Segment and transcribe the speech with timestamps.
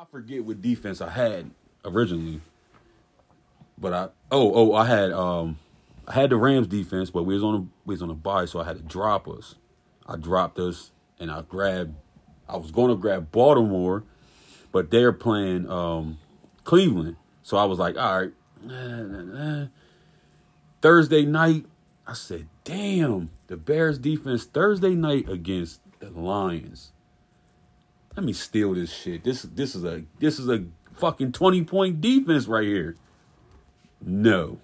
[0.00, 1.50] I forget what defense I had
[1.84, 2.40] originally,
[3.76, 5.58] but I oh oh I had um
[6.08, 8.46] I had the Rams defense, but we was on a, we was on a bye,
[8.46, 9.56] so I had to drop us.
[10.06, 11.96] I dropped us, and I grabbed.
[12.48, 14.02] I was going to grab Baltimore,
[14.72, 16.16] but they're playing um
[16.64, 18.32] Cleveland, so I was like, all right.
[18.62, 19.66] nah, nah, nah.
[20.80, 21.66] Thursday night,
[22.06, 26.92] I said, damn, the Bears defense Thursday night against the Lions.
[28.20, 29.24] Let me steal this shit.
[29.24, 30.64] This this is a this is a
[30.98, 32.96] fucking 20 point defense right here.
[34.02, 34.58] No.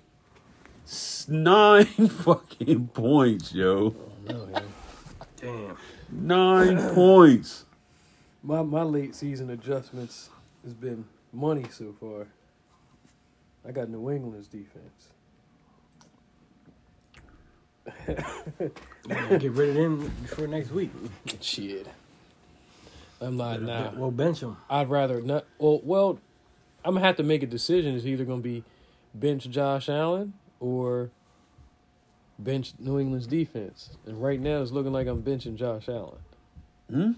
[1.26, 3.94] Nine fucking points, yo.
[4.28, 4.48] No.
[5.40, 5.76] Damn.
[6.10, 7.64] Nine points.
[8.42, 10.28] My my late season adjustments
[10.62, 12.26] has been money so far.
[13.66, 15.08] I got New England's defense.
[19.06, 20.90] Get rid of them before next week.
[21.40, 21.86] Shit.
[23.20, 23.92] I'm not now.
[23.96, 24.56] Well, bench them.
[24.68, 25.46] I'd rather not.
[25.58, 26.18] Well, well,
[26.84, 27.94] I'm gonna have to make a decision.
[27.96, 28.62] It's either gonna be
[29.14, 31.10] bench Josh Allen or
[32.38, 33.90] bench New England's defense.
[34.06, 36.18] And right now, it's looking like I'm benching Josh Allen.
[36.90, 37.12] Hmm?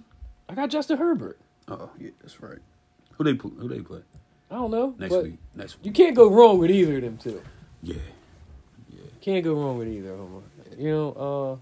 [0.48, 1.38] I got Justin Herbert.
[1.66, 2.58] Oh, yeah, that's right.
[3.16, 4.00] Who they pl- who they play?
[4.50, 4.94] I don't know.
[4.98, 5.38] Next week.
[5.54, 5.86] Next week.
[5.86, 7.42] You can't go wrong with either of them two.
[7.82, 7.96] Yeah.
[8.88, 9.00] Yeah.
[9.20, 10.42] Can't go wrong with either of them.
[10.78, 11.56] You know, uh,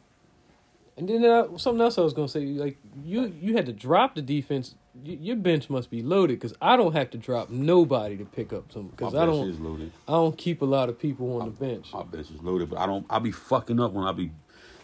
[0.96, 4.14] and then uh, something else I was gonna say, like you, you had to drop
[4.14, 4.74] the defense.
[4.94, 8.52] Y- your bench must be loaded because I don't have to drop nobody to pick
[8.52, 9.92] up some because I don't, is loaded.
[10.08, 11.92] I don't keep a lot of people on the bench.
[11.92, 13.04] My bench is loaded, but I don't.
[13.10, 14.30] I be fucking up when I be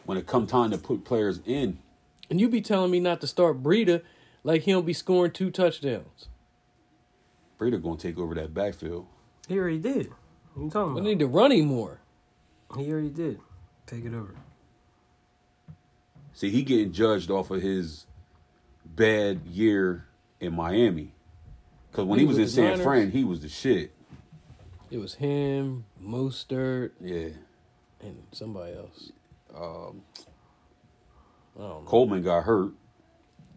[0.05, 1.79] when it come time to put players in.
[2.29, 4.03] And you be telling me not to start Breida,
[4.45, 6.29] like he don't be scoring two touchdowns.
[7.59, 9.07] Breida gonna take over that backfield.
[9.49, 10.11] He already did.
[10.55, 10.95] What you talking about?
[10.95, 12.01] We need to run him more.
[12.77, 13.41] He already did.
[13.87, 14.35] Take it over.
[16.35, 18.07] See, he getting judged off of his
[18.85, 20.07] bad year
[20.41, 21.13] in Miami.
[21.91, 22.81] Because when He he was in San.
[22.81, 23.93] Fran, he was the shit.
[24.91, 27.29] It was him, Mostert, Yeah.
[28.01, 29.13] and somebody else.
[29.55, 30.03] Um,
[31.57, 31.83] I don't know.
[31.87, 32.73] Coleman got hurt.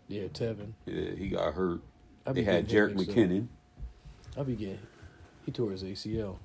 [0.08, 0.74] Yeah, Tevin.
[0.86, 1.82] Yeah, he got hurt.
[2.32, 3.16] They had Jerick him mixed up.
[3.18, 3.48] McKinnon.
[4.38, 4.80] I be getting.
[5.46, 6.38] He tore his ACL.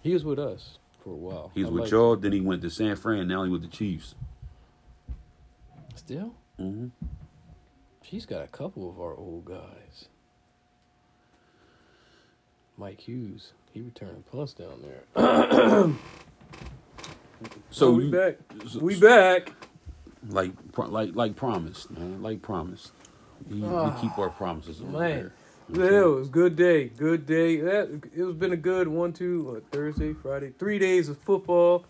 [0.00, 1.50] He was with us for a while.
[1.54, 2.16] He was I with y'all.
[2.16, 3.26] Then he went to San Fran.
[3.28, 4.14] Now he with the Chiefs.
[6.02, 6.06] Him.
[6.06, 6.86] Still, hmm
[8.02, 10.08] she's got a couple of our old guys.
[12.76, 15.92] Mike Hughes, he returning plus down there.
[17.70, 18.36] So we you- back.
[18.68, 19.52] so- We back.
[20.28, 22.22] like pro- like like promised, man.
[22.22, 22.92] Like promised.
[23.50, 25.10] We, we keep our promises over Man.
[25.10, 25.32] here.
[25.72, 26.84] Yeah, it was good day.
[26.90, 27.56] Good day.
[27.56, 31.84] That it was been a good one, two, what, Thursday, Friday, three days of football.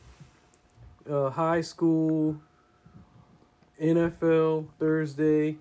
[1.09, 2.41] Uh, high school,
[3.83, 5.57] NFL Thursday,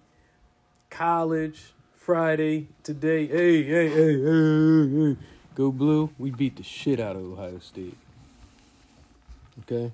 [0.92, 2.68] college Friday.
[2.84, 5.18] Today, hey, hey, hey, hey, hey, hey.
[5.56, 6.12] go blue.
[6.20, 7.98] We beat the shit out of Ohio State.
[9.62, 9.92] Okay,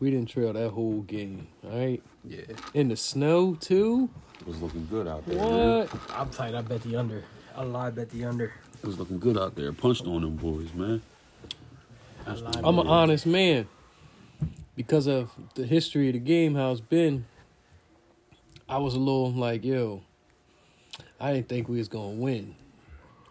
[0.00, 1.46] we didn't trail that whole game.
[1.64, 2.40] All right, Yeah,
[2.74, 4.10] in the snow too.
[4.40, 5.36] it was looking good out there.
[5.36, 5.78] man.
[5.78, 5.90] What?
[6.14, 6.54] I'm tight.
[6.56, 7.22] I bet the under.
[7.56, 7.94] I lied.
[7.94, 8.52] Bet the under.
[8.82, 9.72] It was looking good out there.
[9.72, 11.00] Punched on them boys, man.
[12.26, 12.56] Lied.
[12.64, 13.68] I'm an honest man.
[14.76, 17.26] Because of the history of the game, how it's been,
[18.68, 20.02] I was a little like, yo,
[21.18, 22.54] I didn't think we was gonna win.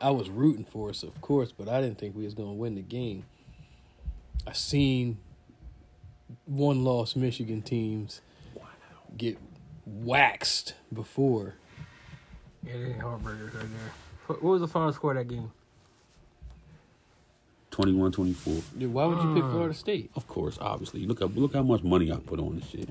[0.02, 2.75] I was rooting for us, of course, but I didn't think we was gonna win
[2.75, 3.25] the game.
[4.46, 5.20] I seen
[6.46, 8.22] one loss Michigan teams
[9.16, 9.38] get
[9.86, 11.56] waxed before.
[12.64, 13.92] Yeah, they heartbreakers right there.
[14.28, 15.52] What what was the final score of that game?
[17.72, 18.64] 21-24.
[18.80, 19.52] Dude, why would you pick hmm.
[19.52, 20.09] Florida State?
[20.16, 21.06] Of course, obviously.
[21.06, 22.90] Look up look how much money I put on this shit.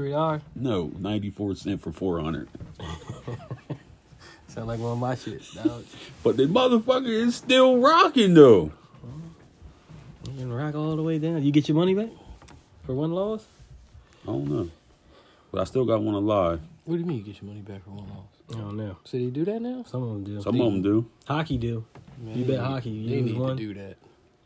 [0.00, 0.40] Three dollars.
[0.54, 2.48] No, 94 cent for 400.
[4.48, 5.42] Sound like one of my shit.
[5.54, 5.84] Dog.
[6.24, 8.72] But the motherfucker is still rocking though.
[10.26, 11.42] You can rock all the way down.
[11.42, 12.08] You get your money back
[12.86, 13.44] for one loss.
[14.22, 14.70] I don't know.
[15.52, 16.62] But I still got one alive.
[16.86, 18.24] What do you mean you get your money back for one loss?
[18.54, 18.96] I don't know.
[19.04, 19.84] So they do that now?
[19.86, 20.40] Some of them do.
[20.40, 21.04] Some of them do.
[21.26, 21.84] Hockey do.
[22.18, 23.56] Man, You bet need- hockey, you they lose need one.
[23.58, 23.96] to do that.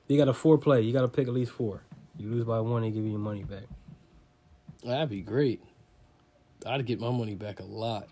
[0.08, 0.80] You got a four play.
[0.82, 1.82] You got to pick at least four.
[2.18, 3.62] You lose by one, they give you your money back.
[4.84, 5.62] That'd be great.
[6.66, 8.08] I'd get my money back a lot.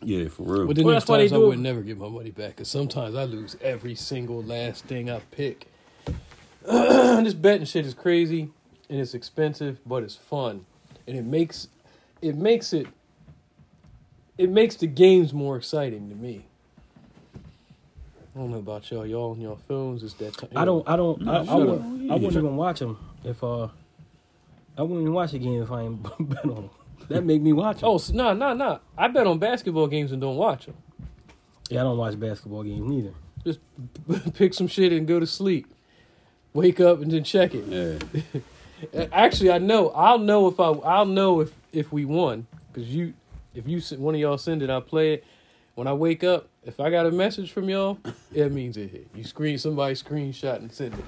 [0.00, 0.66] Yeah, for real.
[0.66, 2.50] But then Well, there's that's times I do it- would never get my money back
[2.50, 5.68] because sometimes I lose every single last thing I pick.
[6.64, 8.50] this betting shit is crazy
[8.88, 10.66] and it's expensive, but it's fun,
[11.06, 11.68] and it makes
[12.20, 12.86] it makes it
[14.38, 16.44] it makes the games more exciting to me.
[18.34, 19.06] I don't know about y'all.
[19.06, 20.50] Y'all on your phones is that time?
[20.56, 20.88] I don't.
[20.88, 21.28] I don't.
[21.28, 22.10] I, I, shut wouldn't.
[22.10, 23.68] I wouldn't even watch them if uh.
[24.76, 26.70] I wouldn't even watch a game if I ain't bet on them.
[27.08, 27.88] That make me watch 'em.
[27.88, 28.78] Oh, so, nah, nah, nah.
[28.96, 30.76] I bet on basketball games and don't watch them.
[31.68, 33.12] Yeah, I don't watch basketball games neither.
[33.44, 33.60] Just
[34.34, 35.66] pick some shit and go to sleep.
[36.54, 37.64] Wake up and then check it.
[37.66, 38.40] Yeah.
[39.12, 39.90] Actually, I know.
[39.90, 40.70] I'll know if I.
[40.70, 43.14] I'll know if if we won because you,
[43.54, 45.24] if you s- one of y'all send it, I'll play it.
[45.74, 47.98] When I wake up, if I got a message from y'all,
[48.34, 49.08] it means it hit.
[49.14, 51.04] You screen somebody screenshot and send it.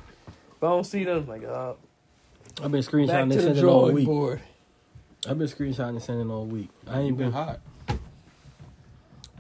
[0.57, 1.75] If I don't see them, like uh,
[2.63, 4.07] I've been back screenshotting and to the sending all week.
[4.07, 4.41] board.
[5.29, 6.69] I've been screenshotting and sending all week.
[6.87, 7.61] I ain't been been hot.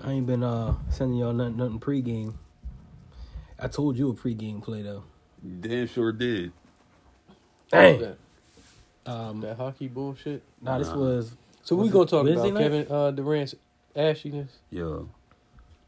[0.03, 2.35] I ain't been uh sending y'all nothing nothing pregame.
[3.59, 5.05] I told you a pregame play though.
[5.61, 6.53] Damn sure did.
[7.71, 8.01] Dang.
[8.01, 8.17] That,
[9.07, 10.43] Um, that hockey bullshit.
[10.63, 10.97] nah, this Nah.
[10.97, 12.63] was So we Was gonna talk Wednesday about night?
[12.63, 13.55] Kevin uh, Durant's
[13.95, 14.49] ashiness.
[14.71, 15.09] Yo,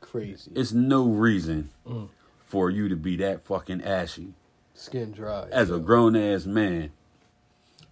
[0.00, 0.52] Crazy.
[0.54, 2.08] it's no reason Mm.
[2.44, 4.34] for you to be that fucking ashy
[4.74, 5.48] Skin dry.
[5.50, 6.90] as a grown ass man.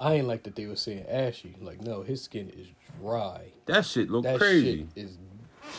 [0.05, 1.57] I ain't like that they were saying ashy.
[1.61, 2.67] Like no, his skin is
[3.01, 3.53] dry.
[3.67, 4.87] That shit look That crazy.
[4.95, 5.17] shit is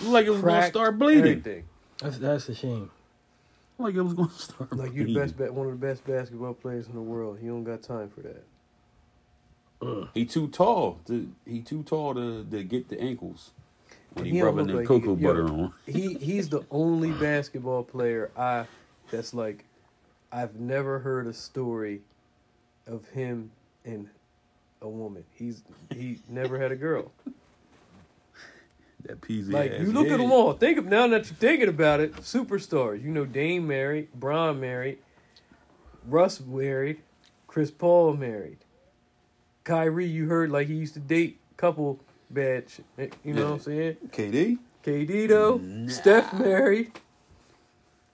[0.04, 1.20] like it was gonna start bleeding.
[1.40, 1.64] everything.
[2.02, 2.90] that's that's a shame.
[3.78, 5.14] Like it was gonna start Like you bleeding.
[5.14, 7.38] the best, ba- one of the best basketball players in the world.
[7.40, 8.44] He don't got time for that.
[10.16, 11.00] He too tall.
[11.06, 13.52] To, he too tall to, to get the ankles.
[14.14, 15.28] When he, He rubbing look the like he cocoa yo.
[15.28, 15.74] butter on.
[15.86, 18.66] He he's the only basketball player I
[19.12, 19.66] that's like
[20.32, 22.02] I've never heard a story
[22.88, 23.52] of him
[23.84, 24.08] and
[24.86, 25.24] a woman.
[25.34, 27.12] He's he never had a girl.
[29.06, 30.20] That peasy Like you look at head.
[30.22, 30.54] them all.
[30.54, 33.04] Think of now that you're thinking about it, superstars.
[33.04, 34.98] You know Dame married, Bron married,
[36.08, 37.02] Russ married,
[37.48, 38.58] Chris Paul married.
[39.64, 42.00] Kyrie, you heard like he used to date couple
[42.30, 42.86] bad shit.
[42.98, 43.98] Eh, you know what I'm saying?
[44.10, 45.92] KD KD though, Nah.
[45.92, 46.92] Steph married.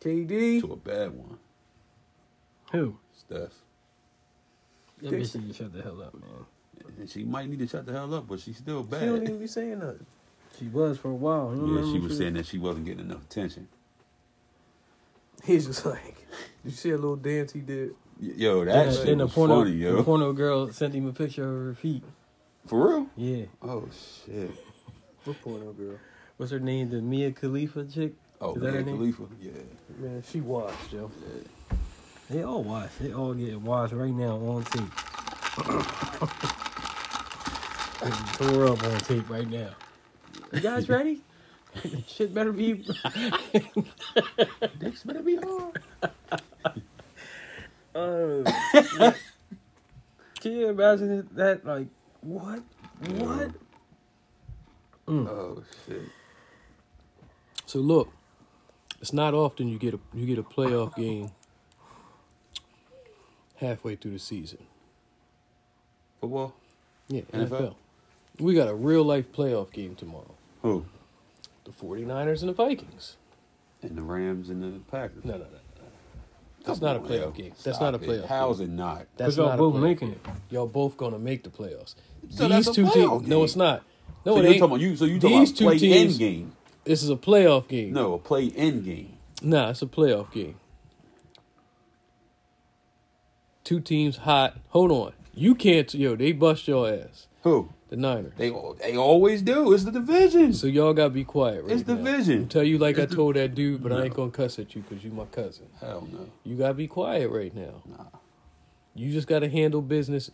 [0.01, 0.61] KD.
[0.61, 1.37] to a bad one.
[2.71, 2.97] Who?
[3.17, 3.53] Steph.
[5.01, 6.45] That bitch need to shut the hell up, man.
[6.99, 9.01] And she might need to shut the hell up, but she's still bad.
[9.01, 10.05] She don't even be saying nothing.
[10.59, 11.51] She was for a while.
[11.55, 13.67] You Yeah, remember she when was saying that she wasn't getting enough attention.
[15.43, 16.15] He's just like,
[16.63, 17.95] did you see a little dance he did?
[18.19, 20.03] Yo, Then, that the- shit then the was porno, funny, the yo.
[20.03, 22.03] porno girl sent him a picture of her feet.
[22.67, 23.07] For real?
[23.17, 23.45] Yeah.
[23.63, 23.87] Oh
[24.25, 24.51] shit.
[25.23, 25.97] What porno girl?
[26.37, 26.89] What's her name?
[26.91, 28.13] The Mia Khalifa chick?
[28.39, 28.97] Oh, Is that her man, name?
[28.97, 29.23] Khalifa.
[29.41, 29.51] Yeah.
[29.99, 31.09] Man, she watched, Joe.
[32.29, 32.91] They all watch.
[32.99, 34.83] They all get watched right now on tape.
[38.01, 39.69] Throw her up on tape right now.
[40.51, 41.21] You guys ready?
[42.07, 42.85] Shit better be.
[44.79, 45.81] Dicks better be hard.
[47.93, 48.49] Uh,
[50.39, 51.65] can you imagine that?
[51.65, 51.87] Like,
[52.21, 52.63] what?
[53.15, 53.51] What?
[55.09, 56.03] Oh shit.
[57.65, 58.13] So look,
[59.01, 61.31] it's not often you get a you get a playoff game
[63.57, 64.59] halfway through the season.
[66.21, 66.53] Football?
[67.09, 67.49] Yeah, NFL?
[67.49, 67.75] NFL.
[68.41, 70.33] We got a real life playoff game tomorrow.
[70.63, 70.85] Who?
[71.65, 73.17] The 49ers and the Vikings.
[73.81, 75.23] And the Rams and the Packers.
[75.25, 75.43] No, no, no.
[75.45, 75.57] no.
[76.63, 77.31] That's Come not a playoff yo.
[77.31, 77.53] game.
[77.63, 78.07] That's Stop not a it.
[78.23, 78.97] playoff How's it not?
[79.17, 80.19] That's Because y'all not a both playoff making game.
[80.25, 80.53] it.
[80.53, 81.95] Y'all both gonna make the playoffs.
[82.29, 83.27] So These that's a two playoff teams.
[83.27, 83.83] No, it's not.
[84.25, 84.59] No, so it you're ain't.
[84.59, 84.95] talking about you.
[84.95, 86.51] So you talking These about two play teams- end game?
[86.83, 87.93] This is a playoff game.
[87.93, 89.17] No, a play end game.
[89.41, 90.55] Nah, it's a playoff game.
[93.63, 94.57] Two teams hot.
[94.69, 95.13] Hold on.
[95.33, 95.91] You can't.
[95.93, 97.27] Yo, they bust your ass.
[97.43, 97.69] Who?
[97.89, 98.33] The Niners.
[98.37, 98.49] They
[98.79, 99.73] they always do.
[99.73, 100.53] It's the division.
[100.53, 101.95] So y'all gotta be quiet right It's now.
[101.95, 102.41] division.
[102.43, 104.59] I'll tell you like It's I the- told that dude, but I ain't gonna cuss
[104.59, 105.65] at you because you my cousin.
[105.79, 106.27] Hell no.
[106.43, 107.81] You gotta be quiet right now.
[107.85, 108.05] Nah.
[108.95, 110.31] You just gotta handle business.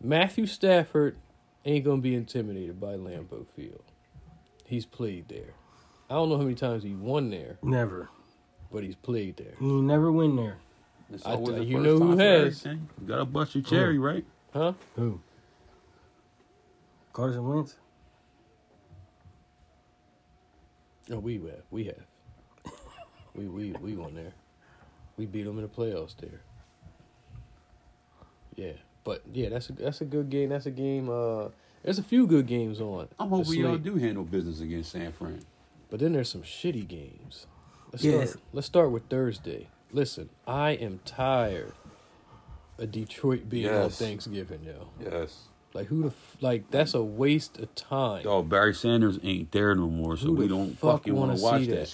[0.00, 1.16] Matthew Stafford
[1.64, 3.82] ain't gonna be intimidated by Lambeau Field.
[4.64, 5.54] He's played there.
[6.10, 8.08] I don't know how many times he won there, Never.
[8.72, 9.54] but he's played there.
[9.60, 10.56] He never win there.
[11.12, 12.64] It's I- always the you first know who time for has.
[12.64, 14.24] You gotta bust your cherry, right?
[14.52, 14.72] Huh?
[14.96, 15.20] Who?
[17.12, 17.76] Carson Wentz?
[21.10, 21.62] Oh, we have.
[21.70, 22.04] We have.
[23.34, 24.32] we we we won there.
[25.16, 26.40] We beat them in the playoffs there.
[28.56, 28.72] Yeah,
[29.04, 30.50] but yeah, that's a that's a good game.
[30.50, 31.10] That's a game.
[31.10, 31.48] Uh,
[31.82, 33.08] there's a few good games on.
[33.18, 35.40] I'm hoping y'all do handle business against San Fran.
[35.90, 37.46] But then there's some shitty games.
[37.92, 38.30] Let's Yes.
[38.30, 38.44] start.
[38.52, 39.68] Let's start with Thursday.
[39.90, 41.72] Listen, I am tired
[42.78, 44.88] of Detroit being on Thanksgiving, yo.
[44.98, 45.48] Yes.
[45.74, 46.70] Like who the f- like?
[46.70, 48.24] That's a waste of time.
[48.24, 51.38] Dog, Barry Sanders ain't there no more, so Who we don't fuck fucking wanna want
[51.38, 51.76] to watch see that.
[51.76, 51.88] that?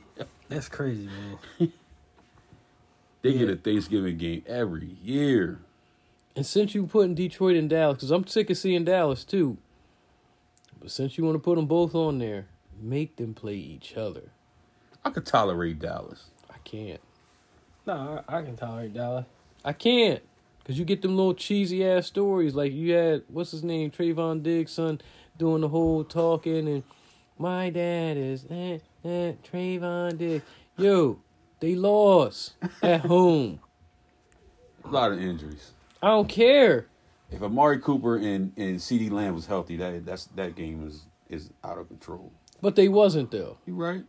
[0.00, 0.28] shit.
[0.48, 1.72] That's crazy, man.
[3.22, 3.38] They Yeah.
[3.40, 5.60] get a Thanksgiving game every year.
[6.34, 9.58] And since you putting Detroit and Dallas, because I'm sick of seeing Dallas too.
[10.80, 12.46] But since you want to put them both on there,
[12.80, 14.30] make them play each other.
[15.04, 16.26] I could tolerate Dallas.
[16.48, 17.00] I can't.
[17.86, 19.26] No, I, I can tolerate Dallas.
[19.64, 20.22] I can't.
[20.70, 22.54] Because you get them little cheesy ass stories.
[22.54, 23.90] Like you had, what's his name?
[23.90, 25.00] Trevon Diggs' son
[25.36, 26.84] doing the whole talking and
[27.36, 28.78] my dad is, eh.
[29.04, 30.44] eh, Trevon Diggs.
[30.78, 31.18] Yo,
[31.58, 32.52] they lost
[32.84, 33.58] at home.
[34.84, 35.72] A lot of injuries.
[36.00, 36.86] I don't care.
[37.32, 41.50] If Amari Cooper and and CeeDee Lamb was healthy, that that's that game is is
[41.64, 42.30] out of control.
[42.62, 43.58] But they wasn't though.
[43.66, 44.04] You right?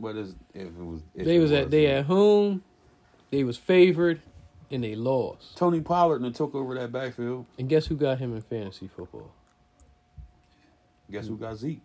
[0.00, 1.00] Is if it was?
[1.16, 2.62] If They it was at they at home.
[3.32, 4.20] They was favored,
[4.72, 5.56] and they lost.
[5.56, 7.46] Tony Pollard and took over that backfield.
[7.58, 9.30] And guess who got him in fantasy football?
[11.10, 11.82] Guess who got Zeke?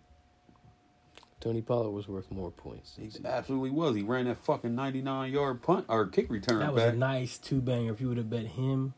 [1.39, 2.98] Tony Pollard was worth more points.
[3.00, 3.25] He Zeke.
[3.25, 3.96] absolutely was.
[3.96, 6.94] He ran that fucking ninety nine yard punt or kick return That was back.
[6.94, 7.91] a nice two banger.
[7.94, 8.94] If you would have bet him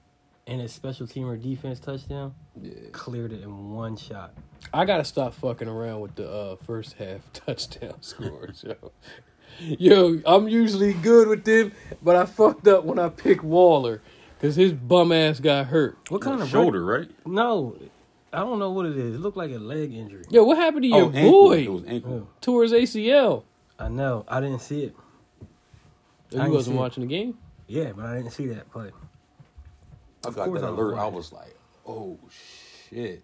[0.48, 2.72] and his special team or defense touchdown, yeah.
[2.91, 4.34] cleared it in one shot.
[4.74, 8.91] I gotta stop fucking around with the uh, first half touchdown scores, yo.
[9.59, 14.01] Yo, I'm usually good with them, but I fucked up when I picked Waller
[14.37, 15.97] because his bum ass got hurt.
[16.09, 17.09] What kind of shoulder, right?
[17.25, 17.75] No,
[18.31, 19.15] I don't know what it is.
[19.15, 20.23] It looked like a leg injury.
[20.29, 21.57] Yo, what happened to your oh, boy?
[21.59, 22.27] It was ankle.
[22.27, 22.33] Oh.
[22.41, 23.43] Tore his ACL.
[23.77, 24.25] I know.
[24.27, 24.95] I didn't see it.
[26.35, 26.81] Oh, I you wasn't see it.
[26.81, 27.37] watching the game?
[27.67, 28.91] Yeah, but I didn't see that play.
[30.25, 30.97] I got that I was alert.
[30.97, 31.55] I was like,
[31.87, 32.17] oh
[32.89, 33.23] shit.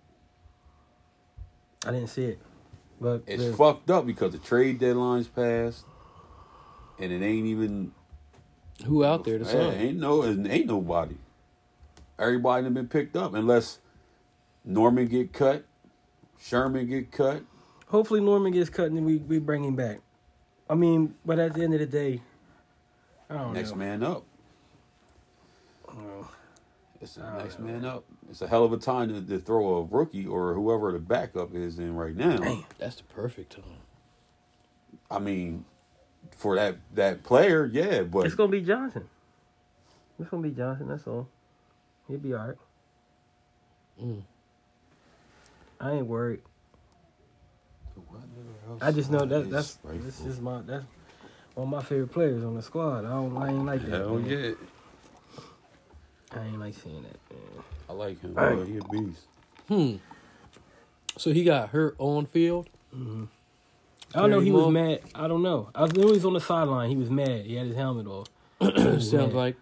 [1.85, 2.39] I didn't see it.
[2.99, 5.85] But It's the- fucked up because the trade deadline's passed,
[6.99, 7.91] and it ain't even.
[8.85, 9.57] Who out there to say.
[9.87, 11.15] ain't no, ain't nobody.
[12.19, 13.79] Everybody done been picked up unless
[14.65, 15.65] Norman get cut,
[16.39, 17.43] Sherman get cut.
[17.87, 19.99] hopefully Norman gets cut and we we bring him back.
[20.69, 22.21] I mean, but at the end of the day,
[23.29, 23.75] I don't Next know.
[23.77, 24.23] man up.
[25.87, 26.29] Oh,
[27.01, 27.65] It's the next know.
[27.65, 28.03] man up.
[28.29, 31.53] It's a hell of a time to, to throw a rookie or whoever the backup
[31.53, 32.63] is in right now.
[32.79, 33.63] That's the perfect time.
[35.11, 35.65] I mean,
[36.31, 39.07] for that that player, yeah, but It's gonna be Johnson.
[40.19, 40.87] It's gonna be Johnson.
[40.87, 41.27] That's all.
[42.07, 42.57] He'll be all right.
[44.01, 44.21] Mm.
[45.79, 46.41] I ain't worried.
[48.81, 50.85] I just know that that's this is my that's
[51.53, 53.05] one of my favorite players on the squad.
[53.05, 53.89] I don't I ain't like that.
[53.89, 54.29] hell man.
[54.29, 54.51] yeah.
[56.31, 57.19] I ain't like seeing that.
[57.31, 57.63] Man.
[57.89, 58.35] I like him.
[58.35, 58.55] Hey.
[58.55, 59.21] Boy, he a beast.
[59.67, 59.95] Hmm.
[61.17, 62.69] So he got hurt on field.
[64.15, 64.39] I don't know.
[64.39, 65.01] He was mad.
[65.13, 65.69] I don't know.
[65.75, 66.89] I knew he was on the sideline.
[66.89, 67.45] He was mad.
[67.45, 68.27] He had his helmet off.
[68.61, 69.57] Sounds like.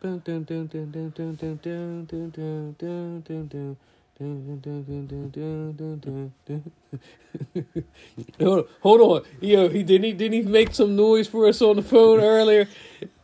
[8.39, 11.61] hold, on, hold on, yo, he didn't he didn't he make some noise for us
[11.63, 12.67] on the phone earlier?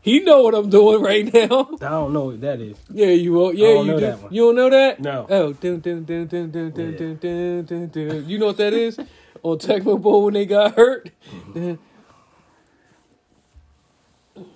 [0.01, 1.69] He know what I'm doing right now.
[1.73, 2.77] I don't know what that is.
[2.89, 3.53] Yeah, you will.
[3.53, 4.05] Yeah, don't you know do.
[4.05, 4.33] that one.
[4.33, 4.99] You don't know that?
[4.99, 5.27] No.
[5.29, 8.27] Oh, dun, dun, dun, dun, dun, dun, dun, dun, dun, dun.
[8.27, 8.97] You know what that is?
[9.43, 11.11] On Tecmo Bowl when they got hurt.
[11.53, 11.79] Dun.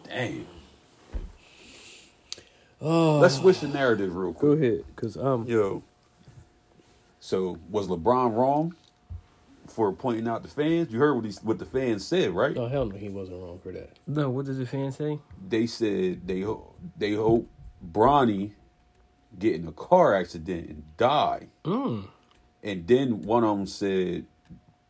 [0.08, 0.48] Damn.
[2.82, 4.52] Oh, Let's switch the narrative real quick.
[4.52, 4.72] go quick.
[4.72, 5.46] ahead, cause I'm.
[5.48, 5.84] Yo.
[7.20, 8.76] So was LeBron wrong
[9.68, 10.92] for pointing out the fans?
[10.92, 12.56] You heard what he, what the fans said, right?
[12.58, 13.92] Oh hell no, he wasn't wrong for that.
[14.06, 15.20] No, what did the fans say?
[15.48, 17.50] They said they ho- they hope
[17.92, 18.52] Bronny
[19.40, 21.48] get in a car accident and die.
[21.64, 22.08] Mm.
[22.62, 24.26] And then one of them said,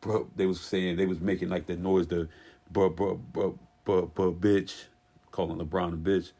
[0.03, 2.27] bro, they was saying they was making like the noise, the
[2.69, 4.83] bro, bro, bro, bro, bro, bitch,
[5.31, 6.31] calling LeBron a bitch.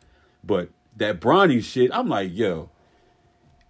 [0.43, 2.69] But that Bronny shit, I'm like, yo,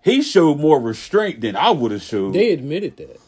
[0.02, 2.34] he showed more restraint than I would have showed.
[2.34, 3.20] They admitted that.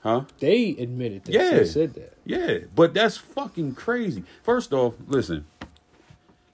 [0.00, 0.24] huh?
[0.38, 1.32] They admitted that.
[1.34, 1.50] Yeah.
[1.50, 2.16] They said that.
[2.24, 4.22] Yeah, but that's fucking crazy.
[4.42, 5.44] First off, listen,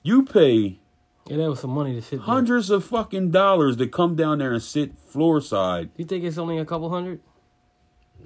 [0.03, 0.79] you pay
[1.27, 2.21] Yeah, that was some money to sit there.
[2.21, 5.91] hundreds of fucking dollars to come down there and sit floor side.
[5.97, 7.21] You think it's only a couple hundred?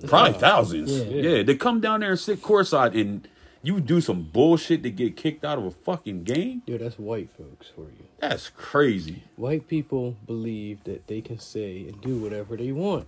[0.06, 0.92] Probably thousands.
[0.92, 1.04] Yeah.
[1.36, 1.42] Yeah.
[1.42, 3.28] they come down there and sit courtside and
[3.62, 6.62] you do some bullshit to get kicked out of a fucking game.
[6.66, 8.06] Yo, that's white folks for you.
[8.18, 9.22] That's crazy.
[9.36, 13.06] White people believe that they can say and do whatever they want.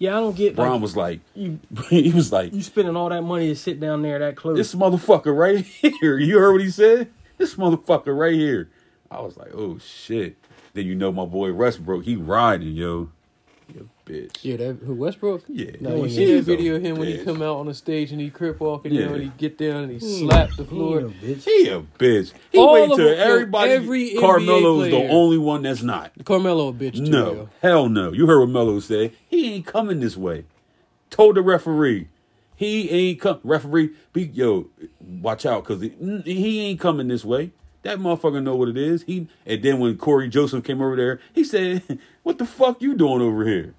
[0.00, 0.54] Yeah, I don't get.
[0.56, 1.58] Bron Like, was like, you
[1.90, 4.56] he was like, you spending all that money to sit down there that close.
[4.56, 5.64] this motherfucker right
[6.00, 6.18] here.
[6.18, 7.10] You heard what he said?
[7.36, 8.70] This motherfucker right here.
[9.10, 10.36] I was like, oh shit.
[10.74, 13.10] Then you know my boy Westbrook, he riding, yo.
[14.08, 14.38] You bitch.
[14.42, 15.44] Yeah, that who Westbrook?
[15.48, 15.72] Yeah.
[15.80, 18.12] No, No, you see that video of him when he come out on the stage
[18.12, 19.08] and he crip walking, you Yeah.
[19.08, 21.00] know, and he get down and he He slap the floor.
[21.00, 21.44] ain't no bitch.
[21.44, 22.32] He a bitch.
[22.50, 23.70] He All wait till everybody.
[23.72, 26.12] every NBA Carmelo's the only one that's not.
[26.24, 27.02] Carmelo a bitch too.
[27.10, 27.48] No, yo.
[27.62, 28.12] hell no.
[28.12, 29.12] You heard what Melo said.
[29.28, 30.44] He ain't coming this way.
[31.10, 32.08] Told the referee,
[32.56, 33.40] he ain't come.
[33.42, 34.68] Referee, be yo,
[35.00, 35.88] watch out, cause he,
[36.24, 37.52] he ain't coming this way.
[37.82, 39.04] That motherfucker know what it is.
[39.04, 41.82] He and then when Cory Joseph came over there, he said,
[42.24, 43.74] "What the fuck you doing over here?"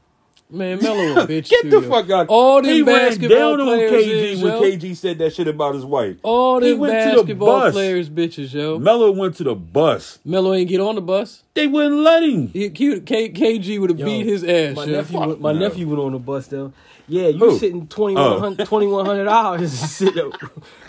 [0.51, 1.89] Man, Melo a bitch Get too, the yo.
[1.89, 2.27] fuck out.
[2.27, 4.61] All them he ran basketball down on players KG is, when yo.
[4.61, 6.17] KG said that shit about his wife.
[6.23, 8.79] All He them went to the basketball players bitches, yo.
[8.79, 10.17] Melo went to the bus.
[10.25, 11.43] Melo ain't get on the bus.
[11.53, 12.47] They wouldn't let him.
[12.47, 14.75] He, K, K- KG would have beat his ass.
[14.75, 14.91] My yo.
[14.93, 15.59] nephew, fuck my no.
[15.59, 16.73] nephew went on the bus though.
[17.07, 17.59] Yeah, you Who?
[17.59, 17.87] sitting oh.
[17.87, 20.33] twenty one hundred twenty one hundred dollars to sit up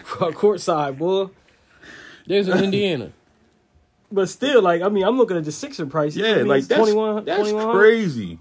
[0.05, 1.29] for courtside, boy.
[2.27, 3.13] There's in Indiana.
[4.11, 6.17] But still, like I mean, I'm looking at the Sixer price.
[6.17, 7.79] Yeah, I mean, like that's 21 that's 2100.
[7.79, 8.39] crazy.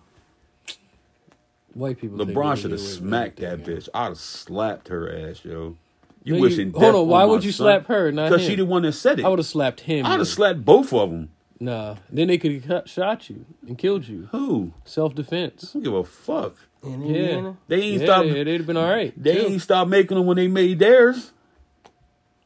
[1.79, 2.17] White people.
[2.17, 3.89] LeBron should have get away with smacked that bitch.
[3.93, 5.75] I'd have slapped her ass, yo.
[6.24, 7.65] You No, you- wishing hold death on, why my would you son.
[7.65, 9.25] slap her, not Because she the one that said it.
[9.25, 10.05] I would have slapped him.
[10.05, 11.29] I'd have slapped both of them.
[11.62, 14.27] Nah, then they could have shot you and killed you.
[14.31, 14.71] Who?
[14.86, 15.71] Self defense.
[15.71, 16.55] I don't give a fuck.
[16.83, 17.57] In Yeah, Indiana.
[17.67, 18.24] They ain't yeah, stop.
[18.25, 19.13] they'd have been all right.
[19.21, 19.48] They too.
[19.48, 21.31] ain't stop making them when they made theirs.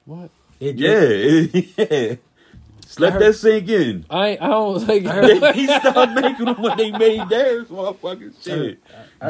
[0.05, 0.29] What?
[0.59, 2.15] It Yeah, yeah.
[2.81, 4.05] Just let that sink in.
[4.09, 5.55] I I don't like.
[5.55, 8.53] he stopped making them when they made theirs, motherfucking shit.
[8.53, 8.77] I heard-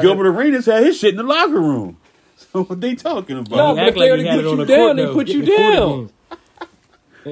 [0.00, 1.96] Gilbert Arenas had his shit in the locker room.
[2.36, 3.56] So what they talking about?
[3.56, 6.10] No, but if they like already put you the court, down, they put you down.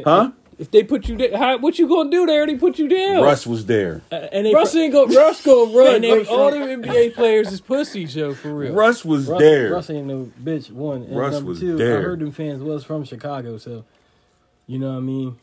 [0.05, 0.31] huh?
[0.59, 2.25] If they put you down, how, what you gonna do?
[2.27, 3.23] They already put you down.
[3.23, 4.03] Russ was there.
[4.13, 5.07] Uh, and they Russ ain't go.
[5.07, 5.95] Russ gonna run.
[5.97, 8.73] And they all from- them NBA players is pussies, yo, for real.
[8.73, 9.73] Russ was Russ, there.
[9.73, 10.71] Russ ain't no bitch.
[10.71, 11.77] One and Russ number was two.
[11.77, 11.99] there.
[11.99, 13.85] I heard them fans was from Chicago, so
[14.67, 15.37] you know what I mean.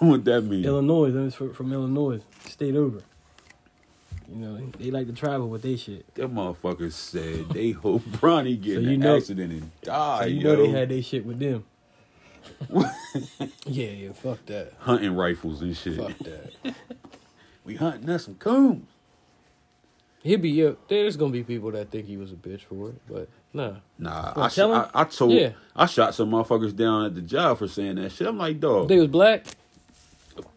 [0.00, 0.64] what that mean?
[0.64, 3.00] Illinois, them is fr- from Illinois, state over.
[4.34, 6.12] You know, they like to travel with they shit.
[6.14, 10.20] Them motherfuckers said they hope Bronny get So in you an know- accident and die.
[10.22, 10.54] So you yo.
[10.56, 11.64] know they had they shit with them.
[13.66, 14.12] Yeah, yeah.
[14.12, 14.72] Fuck that.
[14.80, 15.96] hunting rifles and shit.
[15.96, 16.52] Fuck that.
[17.64, 18.86] We hunting us some coons.
[20.22, 20.50] He'll be.
[20.50, 23.76] Yo, there's gonna be people that think he was a bitch for it, but nah.
[23.98, 25.52] Nah, I, sh- I I told Yeah.
[25.74, 28.26] I shot some motherfuckers down at the job for saying that shit.
[28.26, 28.88] I'm like, dog.
[28.88, 29.46] They was black.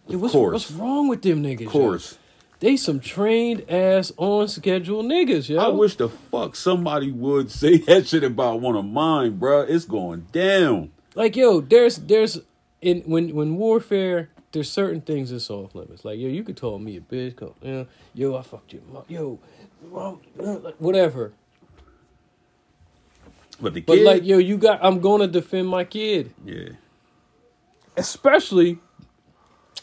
[0.07, 1.67] Yeah, of what's, course, what's wrong with them niggas?
[1.67, 2.17] of course.
[2.59, 5.59] They some trained ass on schedule niggas, yo.
[5.59, 9.69] I wish the fuck somebody would say that shit about one of mine, bruh.
[9.69, 10.91] It's going down.
[11.15, 12.39] like yo, there's there's
[12.81, 16.03] in when when warfare, there's certain things that's off limits.
[16.03, 18.81] Like yo, you could call me a bitch, call, you know, yo, I fucked your
[18.91, 19.39] mom, yo,
[19.91, 20.19] mom,
[20.79, 21.33] whatever.
[23.59, 26.69] But the kid, But like yo, you got, I'm gonna defend my kid, yeah,
[27.95, 28.79] especially.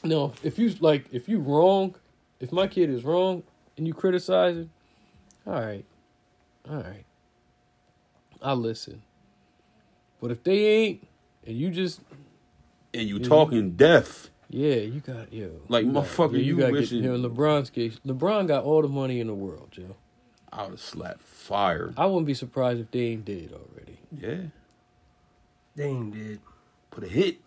[0.02, 1.95] No, if you like, if you wrong,
[2.45, 3.42] if my kid is wrong
[3.77, 4.71] and you criticize him,
[5.47, 5.85] all right,
[6.71, 7.05] all right,
[8.42, 9.03] I'll listen.
[10.21, 11.07] But if they ain't,
[11.47, 12.01] and you just
[12.92, 14.31] and you Yeah, talking death.
[14.51, 15.51] Yeah, you got yo.
[15.68, 17.99] Like, you got- motherfucker, yeah, you got wishing- get, here in LeBron's case.
[18.07, 19.97] LeBron got all the money in the world, Joe.
[20.53, 21.92] I would have slapped fire.
[21.97, 23.99] I wouldn't be surprised if they ain't did already.
[24.16, 24.49] Yeah,
[25.75, 26.38] They ain't dead.
[26.90, 27.38] put a hit.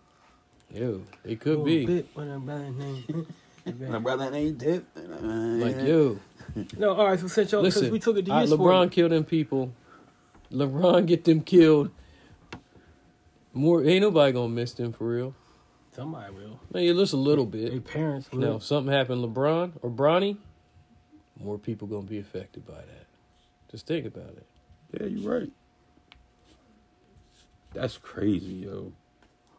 [0.70, 1.86] Yo, they could Little be
[3.72, 3.92] bit I'm by name.
[3.92, 4.84] My brother ain't dead.
[4.96, 6.20] like you.
[6.78, 7.18] no, all right.
[7.20, 8.92] So since y'all, because Listen, we took it to I- LeBron sport.
[8.92, 9.72] killed them people.
[10.52, 11.90] LeBron get them killed.
[13.52, 15.34] More ain't nobody gonna miss them for real.
[15.92, 16.48] Somebody will.
[16.48, 17.84] Man, Maybe just a little Their bit.
[17.84, 18.38] parents will.
[18.38, 20.36] Now, if something happened, LeBron or Bronny,
[21.40, 23.06] more people gonna be affected by that.
[23.70, 24.46] Just think about it.
[24.92, 25.50] Yeah, you're right.
[27.74, 28.92] That's crazy, yo.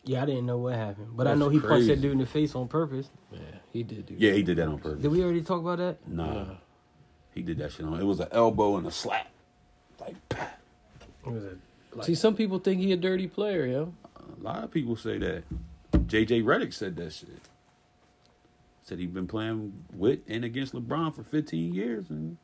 [0.05, 2.25] Yeah, I didn't know what happened, but I know he punched that dude in the
[2.25, 3.09] face on purpose.
[3.31, 3.39] Yeah,
[3.71, 4.15] he did do.
[4.17, 4.37] Yeah, that.
[4.37, 5.01] he did that on purpose.
[5.01, 6.07] Did we already talk about that?
[6.07, 6.45] Nah, Nah.
[7.35, 7.99] he did that shit on.
[7.99, 9.27] It was an elbow and a slap.
[9.99, 10.47] Like, pah.
[11.25, 11.57] It was a,
[11.93, 13.93] like, See, some people think he a dirty player, yo.
[14.15, 15.43] a lot of people say that.
[15.93, 17.41] JJ Redick said that shit.
[18.81, 22.37] Said he been playing with and against LeBron for 15 years, and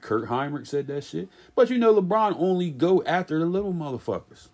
[0.00, 1.28] Kirk Hinrich said that shit.
[1.54, 4.48] But you know, LeBron only go after the little motherfuckers.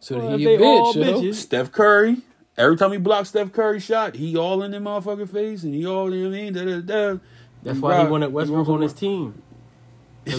[0.00, 1.20] So Well, he they a bitch, all yo.
[1.22, 1.34] bitches.
[1.36, 2.18] Steph Curry.
[2.56, 5.86] Every time he blocked Steph Curry shot, he all in the motherfucking face, and he
[5.86, 6.52] all you know what I mean.
[6.54, 6.80] Da, da,
[7.14, 7.18] da.
[7.62, 9.42] that's He why he wanted Westbrook he on his team.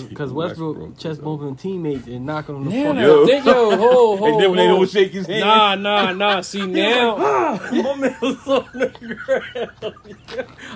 [0.09, 3.01] Because Westbrook, Westbrook, chest bumping teammates and knocking on the Now, fucking.
[3.01, 3.07] Yo.
[3.21, 4.79] yo, think, yo, hold, hold, And then when they hold.
[4.81, 6.41] don't shake his hand, Nah, nah, nah.
[6.51, 7.69] See now, ah.
[7.71, 9.95] My man was on the ground.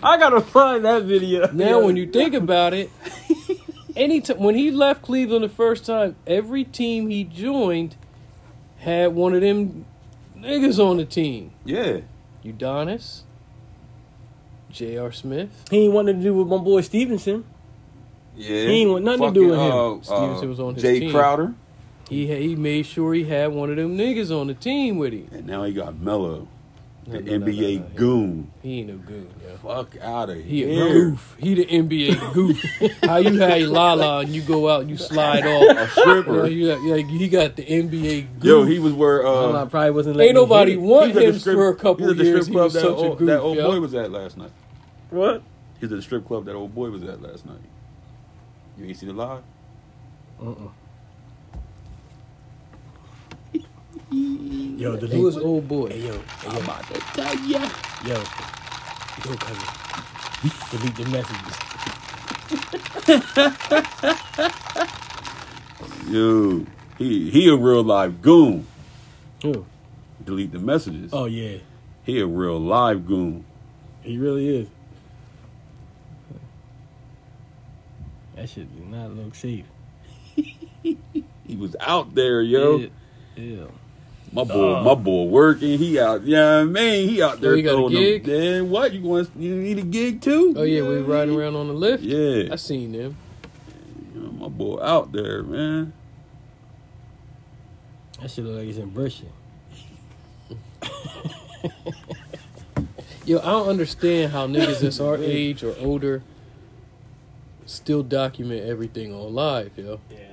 [0.01, 1.51] I gotta find that video.
[1.51, 2.89] now when you think about it,
[3.95, 7.95] any anytime when he left Cleveland the first time, every team he joined
[8.83, 9.85] had one of them
[10.37, 11.51] niggas on the team.
[11.65, 11.99] yeah,
[12.43, 13.21] Udonis,
[14.71, 15.11] J.R.
[15.11, 17.45] Smith, he ain't wanted to do with my boy Stephenson.
[18.35, 19.71] yeah, He ain't want nothing to do with him.
[19.71, 20.95] uh, Stephenson uh, was on his team.
[20.95, 21.11] Jae team.
[21.11, 21.53] Crowder,
[22.09, 25.13] he had, he made sure he had one of them niggas on the team with
[25.13, 25.29] him.
[25.31, 26.47] and now he got Melo, No,
[27.05, 27.89] the no, no, NBA no, no.
[27.95, 28.51] goon.
[28.61, 29.57] He ain't no goon, yo.
[29.57, 31.35] Fuck out of He a goof.
[31.39, 32.63] He the NBA goof.
[33.03, 35.77] How you had Lala and you go out and you slide off.
[35.77, 36.33] A stripper.
[36.33, 38.43] Yo, you got, like, he got the NBA goof.
[38.43, 40.13] Yo, he was where Well, I uh, probably wasn't.
[40.13, 42.23] Ain't letting him nobody want he him strip, for a couple he was at the
[42.23, 42.45] years.
[42.45, 43.27] strip He club was that, such a old, goof.
[43.27, 43.67] that old yo.
[43.67, 44.51] boy was at last night.
[45.09, 45.43] What?
[45.79, 47.57] He's at the strip club that old boy was at last night.
[48.77, 49.43] You ain't see the live?
[50.41, 50.69] Uh-uh.
[54.11, 55.89] Yo, the Who is old boy?
[55.89, 57.69] Hey, yo, hey, I'm about to tell ya.
[58.05, 58.23] yo, yo,
[59.37, 59.67] cousin.
[60.71, 61.57] Delete the messages.
[66.09, 66.65] Yo,
[66.97, 68.67] he he a real live goon.
[69.41, 69.65] Who?
[70.23, 71.11] Delete the messages.
[71.13, 71.57] Oh yeah,
[72.03, 73.45] He a real live goon.
[74.01, 74.67] he really is.
[78.35, 79.65] That shit do not look safe.
[81.45, 82.77] He was out there, yo.
[82.77, 82.87] Yeah.
[83.35, 83.65] yeah.
[84.33, 84.83] My boy, Oh.
[84.83, 85.77] my boy working.
[85.77, 86.23] He out.
[86.23, 88.23] Yeah, you know I mean, he out oh, there Oh, got a throwing gig?
[88.23, 88.33] them.
[88.39, 88.91] Then what?
[88.91, 89.29] You want?
[89.37, 90.55] You need a gig too?
[90.57, 92.03] Oh yeah, You we know riding around on the lift.
[92.03, 93.15] Yeah, I seen them.
[94.15, 95.93] You know, my boy out there, man.
[98.21, 99.29] That shit look like it's in brushing.
[103.25, 106.23] Yo, I don't understand how niggas that's our age or older
[107.65, 109.99] still document everything on live, yo.
[110.11, 110.32] Yeah, I don't.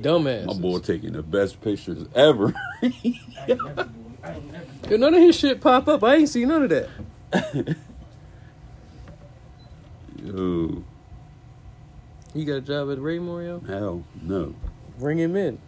[0.00, 0.46] Dumbass.
[0.46, 2.52] My boy taking the best pictures ever.
[2.82, 3.16] I ain't
[3.48, 4.66] never, doing- I ain't never.
[4.90, 6.02] Yo, none of his shit pop up.
[6.04, 6.88] I ain't seen none of that.
[10.24, 10.82] Yo,
[12.34, 13.60] You got a job at Raymore, yo?
[13.60, 14.54] hell no.
[14.98, 15.58] Bring him in.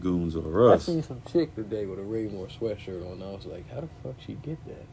[0.00, 0.88] Goons are us.
[0.88, 3.22] I seen some chick today with a Raymore sweatshirt on.
[3.22, 4.86] I was like, how the fuck she get that?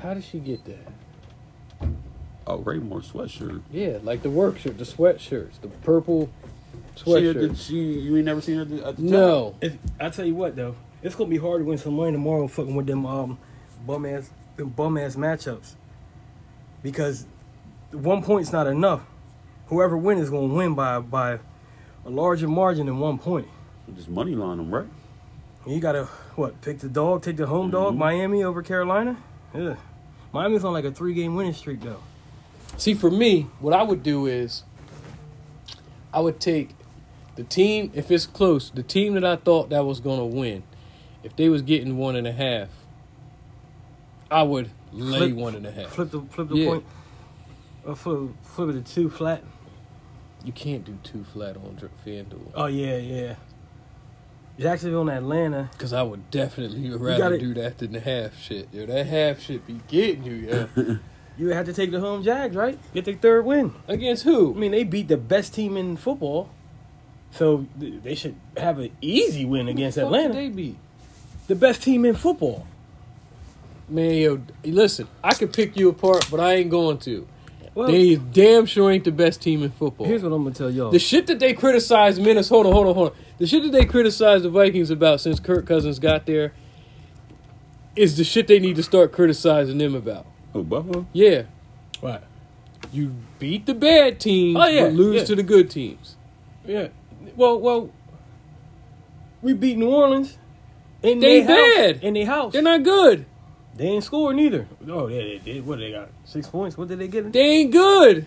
[0.00, 0.92] How did she get that?
[2.50, 3.60] Oh, Raymore sweatshirt.
[3.70, 6.30] Yeah, like the work shirt, the sweatshirts, the purple
[6.96, 7.66] She, at the- sweatshirt.
[7.68, 9.02] she, you ain't never seen her at the, at the?
[9.02, 9.54] No.
[9.60, 12.48] If, I tell you what though, it's gonna be hard to win some money tomorrow,
[12.48, 13.38] fucking with them um
[13.86, 15.74] bum ass them bum ass matchups,
[16.82, 17.26] because
[17.92, 19.02] one point's not enough.
[19.66, 21.38] Whoever wins is gonna win by by
[22.06, 23.46] a larger margin than one point.
[23.94, 24.86] Just money line them, right?
[25.66, 26.04] You gotta
[26.36, 27.98] what pick the dog, take the home dog, Mhm.
[27.98, 29.18] Miami over Carolina.
[29.54, 29.76] Yeah,
[30.32, 32.00] Miami's on like a three game winning streak though.
[32.78, 34.62] See, for me, what I would do is
[36.14, 36.70] I would take
[37.36, 40.62] the team, if it's close, the team that I thought that was going to win,
[41.22, 42.68] if they was getting one and a half,
[44.30, 45.88] I would lay Flip- one and a half.
[45.90, 46.68] Flip the flip the Yeah.
[46.70, 46.84] point.
[47.86, 49.42] Uh, flip, flip it to two flat.
[50.44, 52.52] You can't do two flat on FanDuel.
[52.54, 53.34] Oh yeah, yeah.
[54.58, 55.68] Jacksonville and Atlanta.
[55.72, 58.68] Because I would definitely rather gotta- do that than the half shit.
[58.72, 60.34] Yo, that half shit be getting you,
[60.76, 60.94] yeah.
[61.38, 62.78] You have to take the home Jags, right?
[62.92, 63.72] Get their third win.
[63.86, 64.54] Against who?
[64.54, 66.50] I mean, they beat the best team in football,
[67.30, 70.34] so they should have an easy win against Atlanta.
[70.34, 70.76] did they beat?
[71.46, 72.66] The best team in football.
[73.88, 77.26] Man, yo, listen, I could pick you apart, but I ain't going to.
[77.74, 80.06] Well, They damn sure ain't the best team in football.
[80.06, 80.90] here's what I'm gonna tell y'all.
[80.90, 83.16] The shit that they criticize Minnesota, hold on, hold on, hold on.
[83.38, 86.52] The shit that they criticize the Vikings about since Kirk Cousins got there
[87.94, 90.26] is the shit they need to start criticizing them about.
[90.54, 91.06] Oh, Buffalo?
[91.12, 91.42] Yeah,
[92.02, 92.22] right?
[92.92, 95.24] you beat the bad teams, Oh, yeah, but lose yeah.
[95.24, 96.16] to the good teams.
[96.66, 96.88] Yeah.
[97.36, 97.90] Well, well,
[99.42, 100.38] we beat New Orleans.
[101.02, 102.02] In They their house- bad.
[102.02, 102.52] in their house.
[102.52, 103.24] They're not good.
[103.76, 104.66] They ain't score neither.
[104.88, 105.64] Oh, yeah, they did.
[105.66, 106.08] What did they got?
[106.24, 106.76] Six points.
[106.76, 107.32] What did they get?
[107.32, 108.26] They ain't good.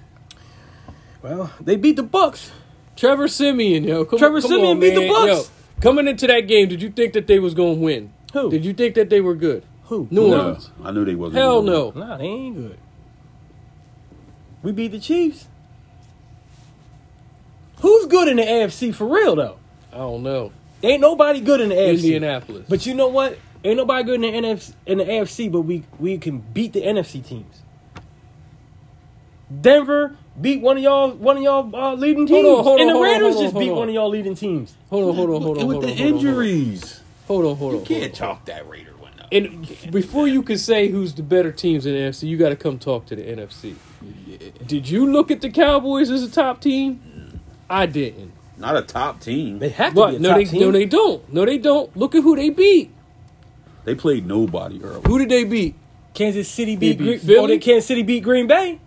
[1.21, 2.51] Well, they beat the Bucks.
[2.95, 5.07] Trevor Siemian, yo, come Trevor come Siemian on, beat the.
[5.07, 5.49] Bucks.
[5.49, 8.13] Yo, coming into that game, did you think that they was gonna win?
[8.33, 8.49] Who?
[8.49, 9.63] Did you think that they were good?
[9.85, 10.07] Who?
[10.09, 10.69] New No, Orleans.
[10.83, 11.37] I knew they wasn't.
[11.41, 11.91] Hell gonna no.
[11.95, 12.77] Nah, they ain't good.
[14.63, 15.47] We beat the Chiefs.
[17.81, 19.57] Who's good in the AFC for real though?
[19.91, 20.51] I don't know.
[20.83, 21.95] Ain't nobody good in the AFC.
[21.95, 22.65] Indianapolis.
[22.69, 23.37] But you know what?
[23.63, 26.81] Ain't nobody good in the NFC in the AFC, but we we can beat the
[26.81, 27.61] NFC teams.
[29.61, 32.89] Denver beat one of y'all one of y'all uh, leading teams, Hold on, hold and
[32.89, 33.77] the hold on, Raiders hold on, just beat on.
[33.77, 34.75] one of y'all leading teams.
[34.89, 36.33] hold on, hold on, hold on, with hold the on, hold on, hold on.
[36.35, 37.01] injuries.
[37.27, 37.79] Hold on, hold on.
[37.79, 38.90] You can't talk that Raider one up.
[39.31, 42.55] And before you can say who's the better teams in the NFC, you got to
[42.55, 43.75] come talk to the NFC.
[44.67, 47.39] Did you look at the Cowboys as a top team?
[47.69, 48.33] I didn't.
[48.57, 49.59] Not a top team.
[49.59, 50.59] They They, have to But be a no, top they team.
[50.61, 51.33] no, they don't.
[51.33, 51.95] No, they don't.
[51.95, 52.91] Look at who they beat.
[53.85, 55.01] They played nobody early.
[55.07, 55.75] Who did they beat?
[56.13, 57.37] Kansas City beat, beat Green, Philly?
[57.37, 58.79] oh, they Kansas City beat Green Bay.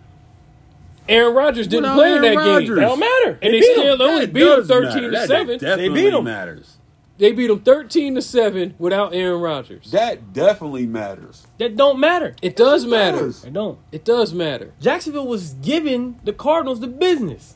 [1.09, 2.53] Aaron Rodgers didn't Without play in Aaron that game.
[2.53, 2.75] Rodgers.
[2.75, 3.39] That don't matter.
[3.41, 3.79] And they beat 'em.
[3.79, 5.05] still only That beat them thirteen matter.
[5.05, 5.59] to That seven.
[5.59, 6.23] Definitely them.
[6.23, 6.74] matters.
[7.17, 9.91] They beat them thirteen to seven without Aaron Rodgers.
[9.91, 11.47] That definitely matters.
[11.59, 12.35] That don't matter.
[12.41, 13.19] It does matter.
[13.19, 13.45] does.
[13.45, 13.79] It don't.
[13.91, 14.73] It does matter.
[14.81, 17.55] Jacksonville was giving the Cardinals the business.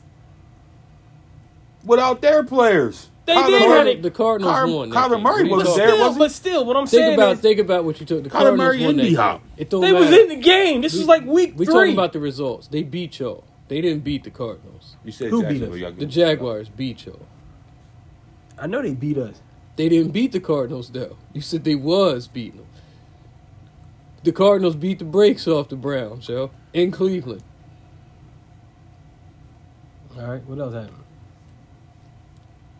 [1.84, 3.08] Without their players.
[3.26, 4.02] They Kyler did Murray- have it.
[4.02, 4.90] The Cardinals Kyler- won.
[4.90, 5.22] that Kyler game.
[5.22, 7.14] Murray What are you was But there, still, wasn't but still, what I'm Think saying
[7.14, 8.22] about is think about what you took.
[8.24, 9.10] The Kyler Cardinals Murray won and that game.
[9.12, 9.42] D-Hop.
[9.56, 10.04] It don't they matter.
[10.06, 10.80] was in the game.
[10.80, 11.74] This was like week we three.
[11.74, 12.66] talking about the results.
[12.68, 13.44] They beat y'all.
[13.68, 14.96] They didn't beat the Cardinals.
[15.04, 15.94] You said Who beat us?
[15.98, 17.20] The Jaguars beat y'all.
[18.58, 19.40] I know they beat us.
[19.80, 21.16] They didn't beat the Cardinals though.
[21.32, 22.66] You said they was beating them.
[24.24, 27.42] The Cardinals beat the brakes off the Browns, yo, in Cleveland.
[30.14, 31.02] All right, what else happened?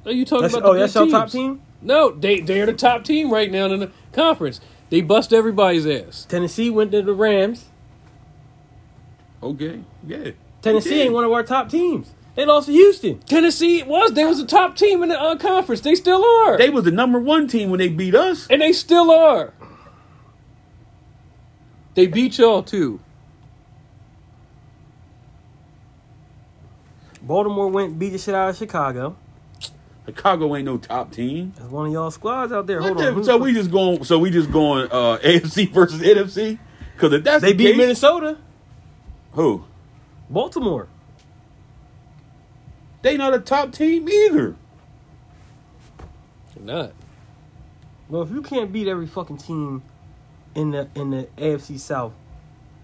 [0.04, 1.62] Are you talking That's, about oh, the oh, good that's your top team.
[1.80, 4.60] No, they they're the top team right now in the conference.
[4.90, 6.26] They bust everybody's ass.
[6.28, 7.70] Tennessee went to the Rams.
[9.42, 10.32] Okay, yeah.
[10.60, 11.06] Tennessee did.
[11.06, 12.12] ain't one of our top teams.
[12.40, 13.18] They lost to Houston.
[13.18, 15.82] Tennessee was they was the top team in the uh, conference.
[15.82, 16.56] They still are.
[16.56, 18.46] They was the number one team when they beat us.
[18.48, 19.52] and they still are.
[21.96, 22.98] They beat y'all too.
[27.20, 29.16] Baltimore went beat the shit out of Chicago.
[30.06, 31.52] Chicago ain't no top team.
[31.58, 32.80] That's one of y'all squads out there.
[32.80, 33.16] Hold What on.
[33.18, 34.02] the- so we just going.
[34.04, 36.58] So we just going uh, AFC versus NFC.
[36.94, 38.38] Because if that's they the beat case, Minnesota.
[39.32, 39.62] who
[40.30, 40.88] Baltimore.
[43.02, 44.56] They not a top team either.
[46.54, 46.92] They're not.
[48.08, 49.82] Well, if you can't beat every fucking team
[50.54, 52.12] in the in the AFC South,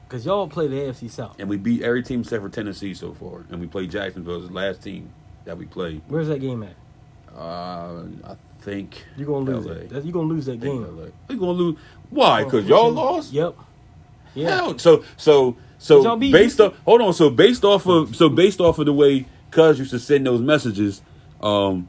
[0.09, 1.37] because y'all play the AFC South.
[1.39, 3.45] And we beat every team except for Tennessee so far.
[3.51, 5.11] And we played Jacksonville as the last team
[5.45, 6.03] that we played.
[6.09, 6.77] Where's that game at?
[7.37, 9.73] Uh, I think You're gonna lose LA.
[9.73, 10.05] it.
[10.05, 10.83] You're gonna lose that game.
[10.83, 11.07] LA.
[11.29, 11.79] We gonna lose.
[12.11, 12.45] Why?
[12.45, 13.33] Because y'all lost.
[13.33, 13.57] Yep.
[14.35, 14.51] Yeah.
[14.51, 16.67] Hell, so so so based Houston?
[16.69, 19.27] off hold on, so based off of so based off of the way
[19.57, 21.01] Cuz used to send those messages,
[21.41, 21.89] um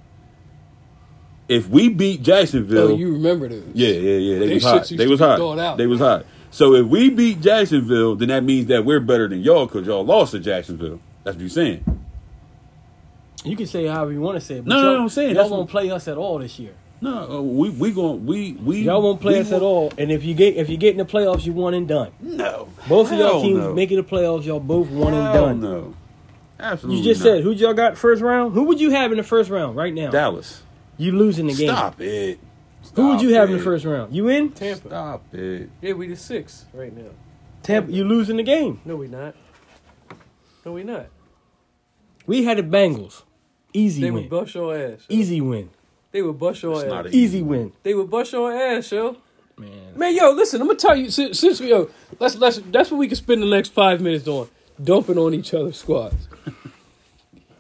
[1.48, 3.64] if we beat Jacksonville Oh, you remember those?
[3.74, 4.40] Yeah, yeah, yeah.
[4.40, 4.88] They, They was hot.
[4.90, 5.40] They to was hot.
[5.60, 5.78] out.
[5.78, 6.26] They was hot.
[6.52, 10.04] So if we beat Jacksonville, then that means that we're better than y'all because y'all
[10.06, 11.00] lost to Jacksonville.
[11.24, 11.84] That's what you're saying.
[13.46, 14.66] You can say however you want to say it.
[14.66, 16.58] But No, no, y'all, no, I'm saying y'all won't what- play us at all this
[16.60, 16.74] year.
[17.00, 19.94] No, uh, we we going we we Y'all won't play us at won't- all.
[20.00, 22.10] And if you get if you get in the playoffs, you one and done.
[22.20, 23.74] No, Both of y'all teams no.
[23.74, 25.62] making the playoffs, y'all both one and done.
[25.62, 25.94] No,
[26.60, 27.00] absolutely.
[27.00, 27.26] You just not.
[27.26, 28.54] said who y'all got first round?
[28.54, 30.10] Who would you have in the first round right now?
[30.12, 30.64] Dallas.
[30.98, 31.70] You losing the game.
[31.70, 32.40] Stop it.
[32.96, 34.16] Who would you Stop have in the first round?
[34.16, 34.52] You in?
[34.52, 34.88] Tampa.
[34.88, 35.70] Stop it.
[35.82, 37.10] Yeah, we the six right now.
[37.64, 37.92] Tampa.
[37.92, 38.80] You losing the game.
[38.86, 39.36] No, we not.
[40.66, 41.08] No, we not.
[42.26, 43.24] We had the Bengals.
[43.74, 44.24] Easy They win.
[44.24, 45.00] They would bust your ass.
[45.08, 45.16] yo.
[45.18, 45.70] Easy win.
[46.12, 46.90] They would bust your It's ass.
[46.90, 47.74] not a- Easy win.
[47.84, 49.18] They would bust your ass, yo.
[49.58, 49.70] Man.
[49.96, 51.90] Man, yo, listen, I'm gonna tell you since, since we yo,
[52.20, 54.48] let's let's that's what we can spend the next five minutes on,
[54.84, 56.28] dumping on each other's squads.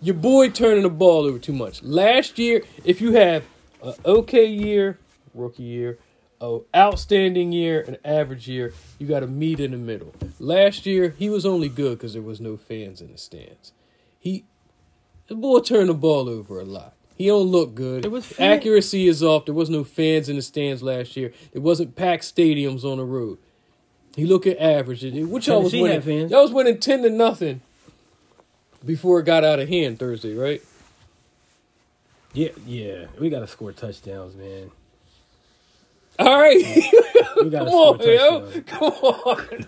[0.01, 1.81] Your boy turning the ball over too much.
[1.81, 3.43] Last year, if you have
[3.83, 4.99] an okay year,
[5.33, 5.97] rookie year,
[6.39, 10.13] a outstanding year, an average year, you got to meet in the middle.
[10.39, 13.73] Last year, he was only good because there was no fans in the stands.
[14.19, 14.45] He,
[15.27, 16.93] the boy turned the ball over a lot.
[17.15, 18.05] He don't look good.
[18.05, 19.45] It was Accuracy is off.
[19.45, 21.33] There was no fans in the stands last year.
[21.51, 23.39] There wasn't packed stadiums on the road.
[24.17, 25.03] He look at average.
[25.03, 26.29] Which y'all was winning.
[26.29, 27.61] Y'all was winning ten to nothing
[28.83, 30.61] before it got out of hand Thursday, right?
[32.33, 33.05] Yeah, yeah.
[33.19, 34.71] We gotta score touchdowns, man.
[36.17, 36.57] All right,
[37.37, 38.63] We gotta come score on, yo, touchdowns.
[38.65, 39.65] come on.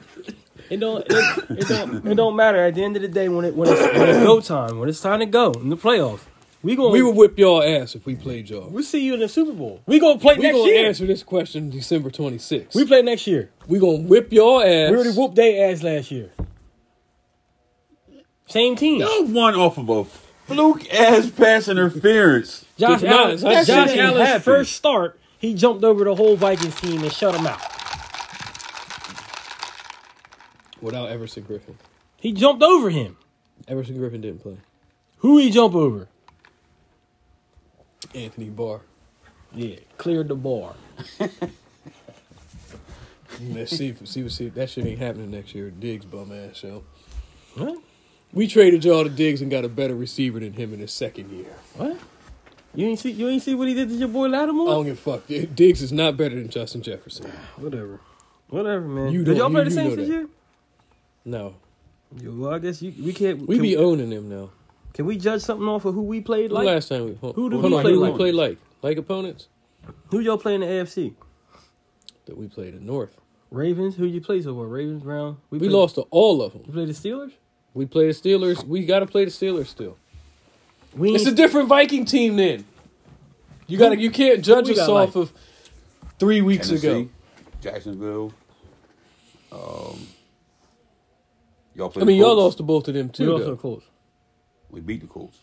[0.72, 1.06] It don't.
[1.08, 2.08] It, it don't.
[2.08, 2.58] It don't matter.
[2.66, 4.90] At the end of the day, when it when it's, when it's go time, when
[4.90, 6.22] it's time to go in the playoffs,
[6.62, 8.70] we going We would whip y'all ass if we played y'all.
[8.70, 9.82] We'll see you in the Super Bowl.
[9.86, 10.86] We gonna play We next gonna year.
[10.88, 12.76] answer this question December twenty sixth.
[12.76, 13.50] We play next year.
[13.68, 14.90] we gonna whip y'all ass.
[14.92, 16.32] We already whooped their ass last year.
[18.48, 19.00] Same team.
[19.02, 22.66] Y'all won off of a fluke ass pass interference.
[22.78, 24.44] Josh Nah, Allen, Josh not- that shit Allen's happened.
[24.44, 27.62] first start, he jumped over the whole Vikings team and shut them out.
[30.82, 31.76] without Everson Griffen.
[32.18, 33.18] He jumped over him.
[33.68, 34.58] Everson Griffen didn't play.
[35.18, 36.08] Who he jump over?
[38.16, 38.82] Anthony Barr.
[39.54, 40.76] Yeah, cleared the bar.
[43.42, 45.70] Let's see, if- see, see, that shit ain't happening next year.
[45.72, 46.84] Diggs bum ass show.
[47.56, 47.78] What?
[48.34, 51.32] We traded y'all to Diggs and got a better receiver than him in his second
[51.32, 51.56] year.
[51.76, 51.98] What?
[52.76, 53.12] You ain't see?
[53.12, 54.68] You ain't see what he did to your boy Lattimore?
[54.70, 55.28] I don't give a fuck.
[55.28, 57.26] Diggs is not better than Justin Jefferson.
[57.58, 58.00] Whatever.
[58.50, 59.12] Whatever, man.
[59.14, 60.28] You did y'all play you- the Saints this year?
[61.26, 61.56] No,
[62.20, 63.46] Yeah, Well, I guess you, we can't.
[63.48, 64.50] we can, be owning them now.
[64.94, 66.66] Can we judge something off of who we played The like?
[66.68, 68.12] last time we hold, Who did hold we on, play who like?
[68.14, 69.48] we play like like opponents
[70.12, 71.14] Who y'all play in the AFC?
[72.26, 73.18] that we played in North.
[73.52, 73.96] Ravens.
[73.96, 74.66] Who you play so far?
[74.66, 75.38] Ravens, Brown.
[75.50, 76.62] We played- lost to all of them.
[76.62, 76.74] We them.
[76.76, 77.32] played the Steelers.
[77.74, 78.64] We play the Steelers.
[78.66, 79.98] We got to play the Steelers still.
[80.96, 82.66] We It's a different Viking team then.
[83.68, 85.16] You got to You can't judge us off like?
[85.16, 85.34] of
[86.20, 87.10] three weeks Tennessee, ago.
[87.62, 88.34] Jacksonville.
[89.52, 90.08] Um,
[91.76, 93.24] y'all played I mean, the y'all lost to both of them too.
[93.24, 93.34] we too.
[93.34, 93.56] also though.
[93.56, 93.84] close.
[94.70, 95.40] We beat the Colts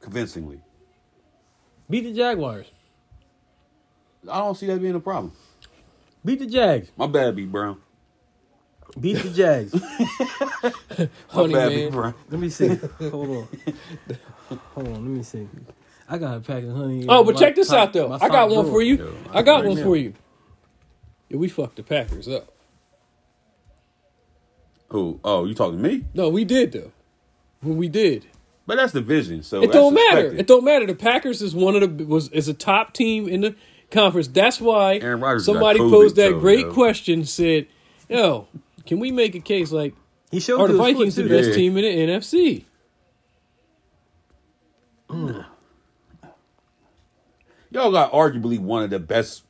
[0.00, 0.60] convincingly.
[1.88, 2.66] Beat the Jaguars.
[4.30, 5.32] I don't see that being a problem.
[6.24, 6.90] Beat the Jags.
[6.96, 7.78] My bad, B Brown.
[8.98, 9.72] Beat the Jags.
[11.00, 11.90] My Honey bad, B man.
[11.92, 12.14] Brown.
[12.30, 12.68] let me see.
[13.00, 13.48] Hold on.
[14.74, 14.92] Hold on.
[14.94, 15.48] Let me see.
[16.08, 17.06] I got a pack of honey.
[17.08, 18.12] Oh, but my check this top- out though.
[18.12, 18.74] I got one drawer.
[18.74, 18.96] for you.
[18.96, 19.82] Yo, I got right one now.
[19.84, 20.12] for you.
[21.28, 22.52] Yeah, we fucked the Packers up.
[24.88, 25.20] Who?
[25.24, 26.04] Oh, you talking to me?
[26.12, 26.92] No, we did though.
[27.62, 28.26] When we did.
[28.66, 30.18] But that's division, so It don't matter.
[30.18, 30.40] expected.
[30.40, 30.86] It don't matter.
[30.86, 33.54] The Packers is one of the was is a top team in the
[33.90, 34.28] conference.
[34.28, 36.72] That's why Aaron Rodgers somebody COVID, posed that so, great yo.
[36.72, 37.24] question.
[37.24, 37.66] Said,
[38.08, 38.46] "Yo,
[38.86, 39.94] can we make a case like
[40.30, 41.54] He showed are the you his foot, Vikings the best Yeah.
[41.56, 42.64] team in the NFC?"
[47.70, 49.44] Y'all got arguably one of the best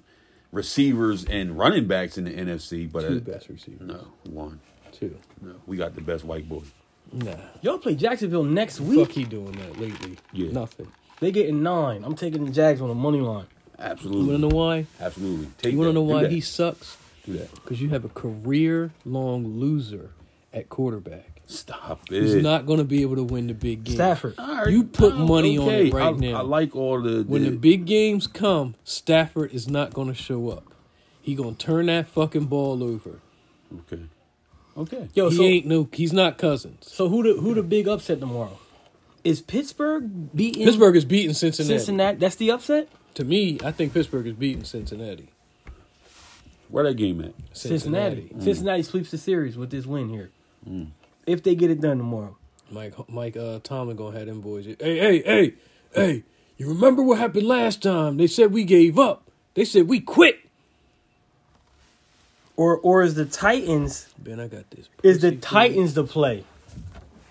[0.52, 3.86] receivers and running backs in the NFC, but Two uh, best receivers.
[3.86, 4.60] no one.
[4.92, 5.16] Two.
[5.40, 6.62] No, we got the best white boy.
[7.12, 7.34] Nah.
[7.62, 9.12] Y'all play Jacksonville next Fuck week.
[9.12, 10.18] he doing that lately?
[10.32, 10.52] Yeah.
[10.52, 10.88] Nothing.
[11.20, 12.04] They getting nine.
[12.04, 13.46] I'm taking the Jags on the money line.
[13.78, 13.82] Absolutely.
[13.82, 14.86] You Absolutely, wanna know why?
[15.00, 15.46] absolutely.
[15.58, 16.96] Take You wanna know why he sucks?
[17.24, 17.52] do that.
[17.54, 20.10] Because you have a career long loser
[20.52, 21.40] at quarterback.
[21.46, 22.22] Stop it.
[22.22, 23.94] He's not gonna be able to win the big game.
[23.96, 24.34] Stafford.
[24.38, 26.38] All right, You put I'm money on it right I, now.
[26.38, 30.48] I like all the, When the big games come, Stafford is not going to show
[30.50, 30.72] up.
[31.20, 33.20] He gonna turn that fucking ball over.
[33.80, 34.02] okay,
[34.76, 35.08] okay.
[35.14, 35.88] Yo, he so ain't no.
[35.92, 36.90] He's not Cousins.
[36.90, 38.58] so who the who the big upset tomorrow?
[39.24, 41.78] Is Pittsburgh beating Pittsburgh is beating Cincinnati.
[41.78, 42.18] Cincinnati?
[42.18, 42.88] That's the upset.
[43.14, 45.28] To me, I think Pittsburgh is beating Cincinnati.
[46.68, 47.34] Where that game at?
[47.52, 48.32] Cincinnati.
[48.34, 48.42] Mm.
[48.42, 50.30] Cincinnati sweeps the series with this win here.
[51.26, 52.36] If they get it done tomorrow.
[52.70, 54.64] Mike Mike uh, Tomlin gonna have them boys.
[54.64, 55.54] Hey hey hey
[55.94, 56.24] hey!
[56.56, 58.16] You remember what happened last time?
[58.16, 59.30] They said we gave up.
[59.54, 60.38] They said we quit.
[62.62, 64.88] Or or is the Titans Ben, I got this.
[65.02, 66.44] is the Titans the play?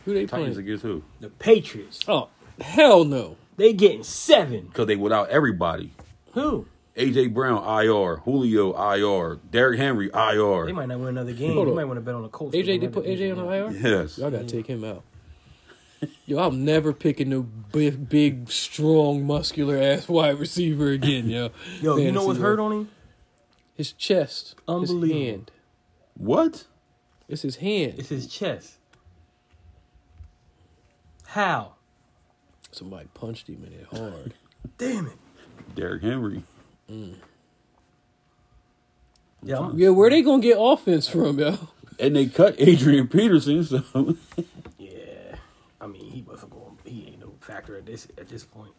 [0.03, 0.67] Who they Titans playing?
[0.67, 1.03] against who?
[1.21, 1.99] The Patriots.
[2.05, 2.27] Oh
[2.59, 3.37] hell no!
[3.55, 4.65] They getting seven.
[4.67, 5.93] Because they without everybody.
[6.33, 6.65] Who?
[6.97, 10.65] AJ Brown IR, Julio IR, Derrick Henry IR.
[10.65, 11.53] They might not win another game.
[11.53, 11.75] Hold You on.
[11.77, 12.53] might want to bet on the Colts.
[12.53, 13.53] AJ to they put AJ on the.
[13.53, 13.71] IR.
[14.01, 14.17] Yes.
[14.17, 15.03] Y'all gotta take him out.
[16.25, 21.51] Yo, I'm never picking no big, big, strong, muscular ass wide receiver again, yo.
[21.81, 22.89] Yo, you know Fantasy what's hurt on him?
[23.81, 25.07] His chest, Unbelievable.
[25.07, 25.51] His hand.
[26.13, 26.67] What?
[27.27, 27.95] It's his hand.
[27.97, 28.75] It's his chest.
[31.25, 31.73] How?
[32.69, 34.35] Somebody punched him in it hard.
[34.77, 35.17] Damn it.
[35.73, 36.43] Derrick Henry.
[36.91, 37.15] Mm.
[39.41, 41.57] Yeah, yeah, where they gonna get offense from, yo?
[41.99, 43.83] And they cut Adrian Peterson, so
[44.77, 45.37] yeah.
[45.81, 46.77] I mean, he wasn't going.
[46.85, 48.73] He ain't no factor at this at this point.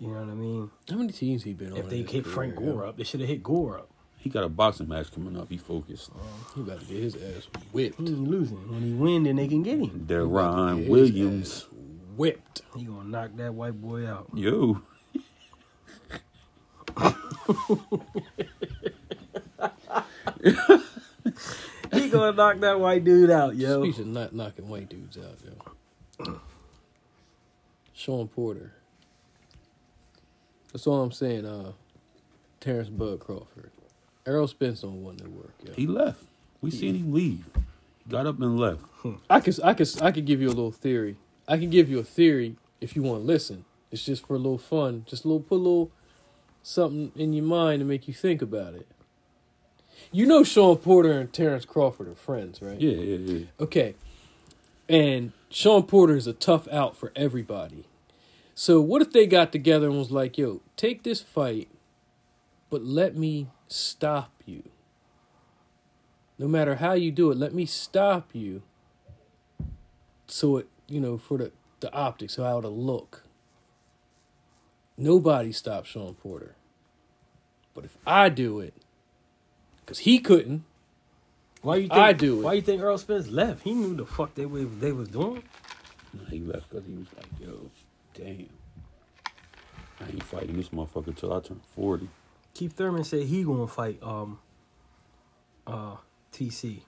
[0.00, 0.70] You know what I mean?
[0.88, 1.76] How many teams he been on?
[1.76, 2.72] If they in hit Frank career, yo?
[2.76, 3.90] Gore up, they should have hit Gore up.
[4.22, 5.48] He got a boxing match coming up.
[5.50, 6.10] He focused.
[6.54, 7.98] He about to get his ass whipped.
[7.98, 8.70] He ain't losing.
[8.70, 10.06] When he win, then they can get him.
[10.06, 11.50] Deron His Williams.
[11.50, 11.66] ass
[12.16, 12.62] Whipped.
[12.76, 14.28] He gonna knock that white boy out.
[14.34, 14.80] Yo.
[21.92, 23.82] He gonna knock that white dude out, yo.
[23.82, 25.36] Speech of not knocking white dudes out,
[26.24, 26.40] yo.
[27.92, 28.72] Shawn Porter.
[30.72, 31.44] That's all I'm saying.
[31.44, 31.72] Uh,
[32.60, 33.72] Terence Bud Crawford.
[34.26, 35.72] Errol Spence don't want no work, yo.
[35.72, 36.24] He left.
[36.60, 37.44] We seen him leave.
[37.54, 38.84] He got up and left.
[39.28, 41.16] I could, I could, I could give you a little theory.
[41.48, 43.64] I can give you a theory if you want to listen.
[43.90, 45.90] It's just for a little fun, just a little, put a little
[46.62, 48.86] something in your mind to make you think about it.
[50.10, 52.80] You know, Shawn Porter and Terence Crawford are friends, right?
[52.80, 53.46] Yeah, yeah, yeah.
[53.60, 53.94] Okay.
[54.88, 57.84] And Shawn Porter is a tough out for everybody.
[58.54, 61.68] So what if they got together and was like, yo, take this fight,
[62.72, 64.62] but let me stop you.
[66.38, 68.62] No matter how you do it, let me stop you.
[70.26, 73.24] So it, you know, for the, the optics, how it'll look.
[74.96, 76.54] Nobody stopped Shawn Porter.
[77.74, 78.72] But if I do it,
[79.80, 80.64] because he couldn't,
[81.60, 82.42] Why you think I do it.
[82.42, 83.64] Why you think Earl Spence left?
[83.64, 85.42] He knew the fuck they was they was doing.
[86.14, 87.70] Nah, He left because he was like, yo,
[88.14, 88.48] damn.
[90.00, 92.08] I ain't fighting this motherfucker till I turn 40.
[92.54, 94.38] Keith Thurman said he gonna fight um
[95.66, 95.96] uh
[96.32, 96.80] TC.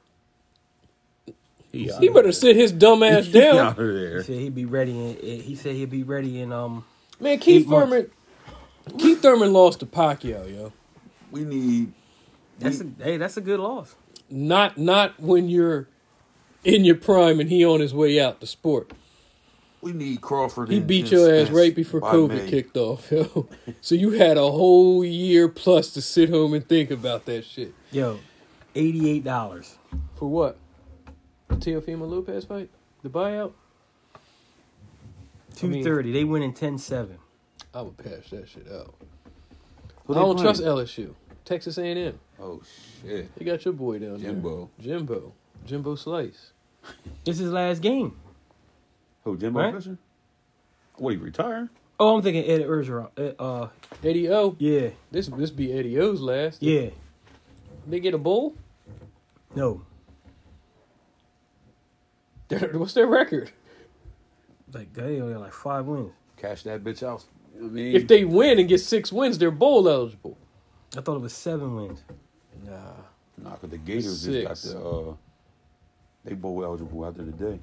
[1.72, 3.58] He, he better sit his dumb ass down.
[3.58, 6.84] out He said he'd be ready in eh, he said he'd be ready in um
[7.20, 7.90] Man, Keith Eight months.
[7.90, 8.10] Thurman.
[8.98, 10.72] Keith Thurman lost to Pacquiao, yo.
[11.30, 11.92] We need.
[12.58, 13.94] that's a, hey that's a good loss.
[14.30, 15.88] Not not when you're
[16.64, 18.92] in your prime and he on his way out the sport.
[19.84, 20.70] We need Crawford.
[20.70, 22.48] He and- beat and your ass right before COVID May.
[22.50, 23.48] kicked off, yo.
[23.80, 27.74] so you had a whole year plus to sit home and think about that shit.
[27.92, 28.18] Yo,
[28.74, 29.76] eighty eight dollars.
[30.16, 30.56] For what?
[31.48, 32.70] The Teofimo Lopez fight?
[33.02, 33.52] The buyout?
[35.62, 36.12] I mean- Two thirty.
[36.12, 37.16] They win in 10-7.
[37.74, 38.94] I would pass that shit out.
[40.06, 40.42] Who I don't playing?
[40.54, 41.14] trust LSU.
[41.44, 42.18] Texas A&M.
[42.40, 42.62] Oh,
[43.02, 43.30] shit.
[43.38, 44.70] You got your boy down Jimbo.
[44.78, 44.96] there.
[44.96, 45.32] Jimbo.
[45.66, 46.52] Jimbo Slice.
[47.24, 48.16] This is his last game.
[49.24, 49.74] Who, Jimbo Right?
[49.74, 49.98] Fisher?
[50.96, 51.68] What, he retired?
[51.98, 53.08] Oh, I'm thinking Ed Orgeron.
[53.16, 53.68] Uh, uh
[54.02, 54.56] Eddie O.
[54.58, 56.62] yeah, This this be Eddie O's last.
[56.62, 56.90] yeah.
[57.86, 58.54] They get a bowl?
[59.54, 59.82] No,
[62.72, 63.50] What's their record?
[64.72, 66.12] Like they only got like five wins.
[66.36, 67.24] Cash that bitch out.
[67.54, 70.36] You know what I mean, If they win and get six wins, they're bowl eligible.
[70.96, 72.02] I thought it was seven wins.
[72.64, 72.72] Nah.
[73.42, 74.62] nah, cause the Gators Six.
[74.62, 75.14] just got the uh,
[76.24, 77.58] they bowl eligible after the day.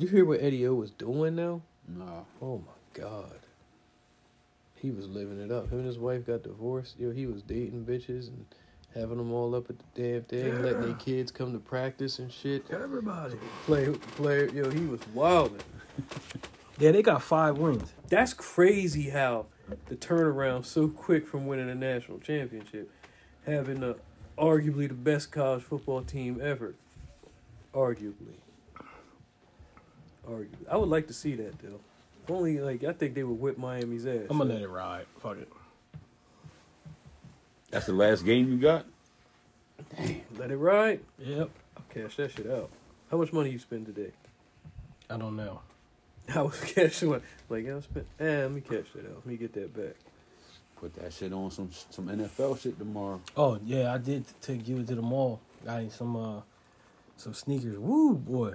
[0.00, 1.60] You hear what Eddie O was doing now?
[1.86, 3.40] Nah, Oh my god.
[4.74, 5.70] He was living it up.
[5.70, 6.98] Him and his wife got divorced.
[6.98, 8.46] Yo, he was dating bitches and
[8.94, 12.32] having them all up at the damn thing, letting their kids come to practice and
[12.32, 12.64] shit.
[12.70, 13.34] Everybody.
[13.66, 14.48] Play, play.
[14.54, 15.60] Yo, he was wilding.
[16.78, 17.92] Yeah, they got five wins.
[18.08, 19.48] That's crazy how
[19.88, 22.90] the turnaround so quick from winning a national championship,
[23.44, 23.98] having the
[24.38, 26.74] arguably the best college football team ever.
[27.74, 28.38] Arguably.
[30.28, 30.68] Arguably.
[30.70, 31.80] I would like to see that though.
[32.24, 34.26] If Only like I think they would whip Miami's ass.
[34.30, 35.06] I'm gonna let it ride.
[35.18, 35.48] Fuck it.
[37.70, 38.86] that's the last game you got.
[40.36, 41.00] Let it ride.
[41.18, 41.50] Yep.
[41.76, 42.70] I'll cash that shit out.
[43.10, 44.12] How much money you spend today?
[45.08, 45.60] I don't know.
[46.34, 48.06] I was cashing like, like I spent.
[48.20, 49.16] Eh, let me cash that out.
[49.16, 49.96] Let me get that back.
[50.76, 53.20] Put that shit on some some NFL shit tomorrow.
[53.36, 55.40] Oh yeah, I did take you to the mall.
[55.64, 56.40] Got you some uh
[57.16, 57.78] some sneakers.
[57.78, 58.52] Woo boy.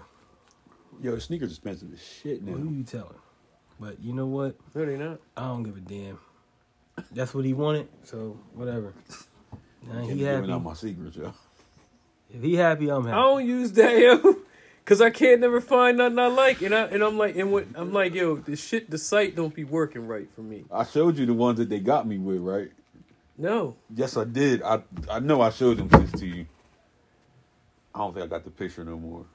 [1.01, 3.15] Yo, sneakers expensive as shit Who you telling?
[3.79, 4.55] But you know what?
[4.73, 5.19] No, they not.
[5.35, 6.17] I don't give a damn.
[7.11, 8.93] That's what he wanted, so whatever.
[9.83, 10.51] Now Can't he giving happy.
[10.53, 11.33] out my secrets, yo.
[12.33, 13.13] If he happy, I'm happy.
[13.13, 14.35] I don't use that yo,
[14.85, 17.65] cause I can't never find nothing I like, and I and I'm like, and what
[17.75, 20.63] I'm like, yo, the shit, the site don't be working right for me.
[20.71, 22.71] I showed you the ones that they got me with, right?
[23.37, 24.63] No, Yes, I did.
[24.63, 24.81] I
[25.11, 26.45] I know I showed them this to you.
[27.93, 29.25] I don't think I got the picture no more.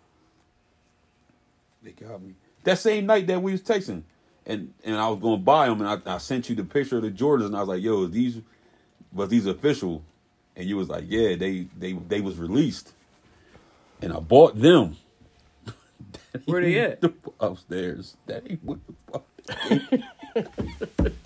[1.82, 4.02] They got me that same night that we was texting,
[4.46, 6.96] and and I was going to buy them, and I, I sent you the picture
[6.96, 8.38] of the Jordans, and I was like, "Yo, is these
[9.12, 10.02] was these official?"
[10.56, 12.92] And you was like, "Yeah, they they they was released,"
[14.02, 14.96] and I bought them.
[16.44, 17.02] Where they at?
[17.40, 18.16] Upstairs.
[18.26, 19.24] That ain't what the fuck.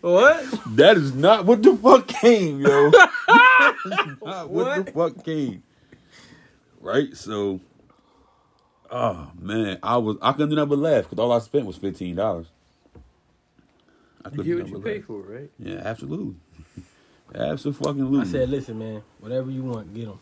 [0.00, 0.44] What?
[0.76, 2.90] That is not what the fuck came, yo.
[2.90, 5.62] Not what, the fuck came.
[6.80, 7.16] Right?
[7.16, 7.60] So,
[8.94, 12.46] oh man, I was I couldn't never laugh because all I spent was fifteen dollars.
[14.24, 15.50] I you get what you pay for, right?
[15.58, 16.36] Yeah, absolutely,
[17.34, 17.84] absolutely.
[17.84, 18.28] Fucking lose.
[18.28, 20.18] I said, listen, man, whatever you want, get them.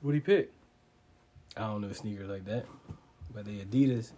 [0.00, 0.52] What do you pick?
[1.56, 2.64] I don't know sneakers like that,
[3.34, 4.12] but they Adidas.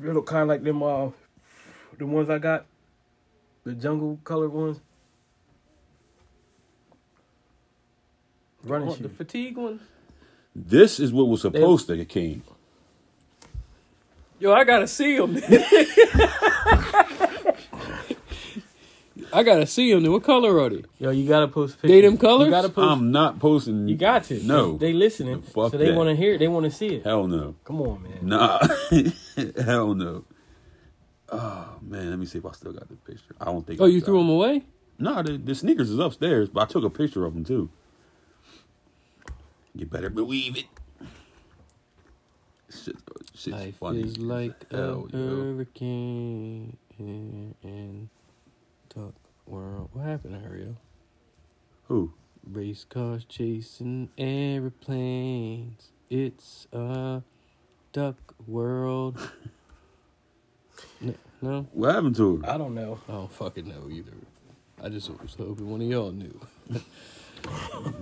[0.00, 1.10] They look kind of like them, uh,
[1.98, 2.64] the ones I got,
[3.64, 4.80] the jungle colored ones.
[8.64, 9.80] Running Oh, the fatigue one.
[10.54, 12.42] This is what was supposed to came.
[14.38, 15.36] Yo, I gotta see them.
[19.32, 20.10] I gotta see them.
[20.10, 20.82] What color are they?
[20.98, 21.90] Yo, you gotta post pictures.
[21.90, 22.46] They them colors?
[22.46, 22.90] You gotta post.
[22.90, 23.86] I'm not posting.
[23.86, 24.42] you got to.
[24.42, 24.76] No.
[24.76, 25.94] they listening, Fuck so they that.
[25.94, 26.34] want to hear.
[26.34, 26.38] it.
[26.38, 27.04] They want to see it.
[27.04, 27.54] Hell no.
[27.64, 28.18] Come on, man.
[28.22, 28.58] Nah.
[29.64, 30.24] Hell no.
[31.32, 33.34] Oh man, let me see if I still got the picture.
[33.40, 33.80] I don't think.
[33.80, 34.22] Oh, I you threw it.
[34.22, 34.62] them away?
[34.98, 37.70] No, the, the sneakers is upstairs, but I took a picture of them too.
[39.74, 40.66] You better believe it.
[42.70, 42.96] Shit,
[43.34, 44.00] shit's Life funny.
[44.02, 45.18] is like a Hell, yo.
[45.18, 48.10] hurricane in
[48.94, 49.14] Duck
[49.46, 49.90] World.
[49.92, 50.76] What happened, Ariel?
[51.88, 52.12] Who?
[52.48, 55.90] Race cars chasing airplanes.
[56.08, 57.22] It's a
[57.92, 58.16] duck
[58.46, 59.18] world.
[61.00, 62.50] no, no, What happened to her?
[62.50, 63.00] I don't know.
[63.08, 64.12] I don't fucking know either.
[64.82, 66.40] I just was hoping one of y'all knew.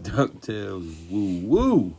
[0.02, 0.94] Ducktales.
[1.10, 1.96] Woo woo.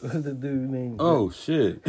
[0.00, 0.96] What's the dude name?
[0.98, 1.80] Oh shit.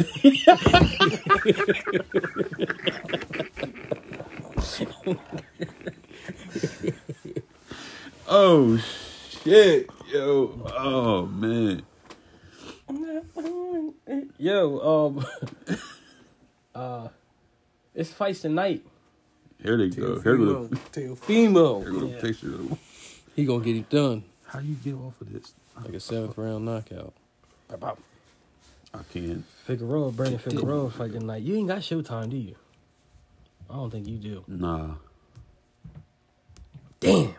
[8.28, 8.76] oh
[9.42, 10.60] shit, yo.
[10.76, 11.82] Oh man.
[14.38, 15.26] Yo, um,
[16.74, 17.08] uh,
[17.94, 18.84] it's fights tonight.
[19.62, 20.20] Here they go.
[20.20, 20.66] Here go.
[20.68, 21.82] the- Teofimo.
[21.82, 22.20] Here go the Yeah.
[22.20, 22.58] picture.
[23.40, 23.62] Of them.
[23.62, 24.24] He gonna get it done.
[24.46, 25.52] How you get off of this?
[25.82, 27.14] Like a seventh round knockout.
[27.70, 29.44] I can't.
[29.66, 31.42] Figueroa, Brandon Figueroa fight tonight.
[31.42, 32.56] You ain't got Showtime, do you?
[33.70, 34.44] I don't think you do.
[34.48, 34.94] Nah.
[37.00, 37.34] Damn.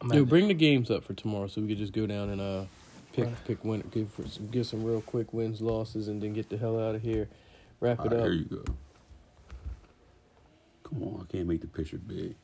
[0.00, 2.30] I'm Yo, at- bring the games up for tomorrow so we could just go down
[2.30, 2.64] and uh
[3.12, 3.44] pick Right.
[3.46, 6.56] pick win give for some, get some real quick wins losses and then get the
[6.58, 7.28] hell out of here.
[7.80, 8.24] Wrap All it right, up.
[8.24, 8.64] here you go.
[10.84, 12.34] Come on, I can't make the picture big.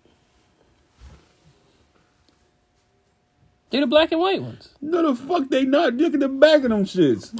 [3.70, 4.70] They're the black and white ones.
[4.80, 5.94] No, the fuck they not.
[5.94, 7.32] Look at the back of them shits.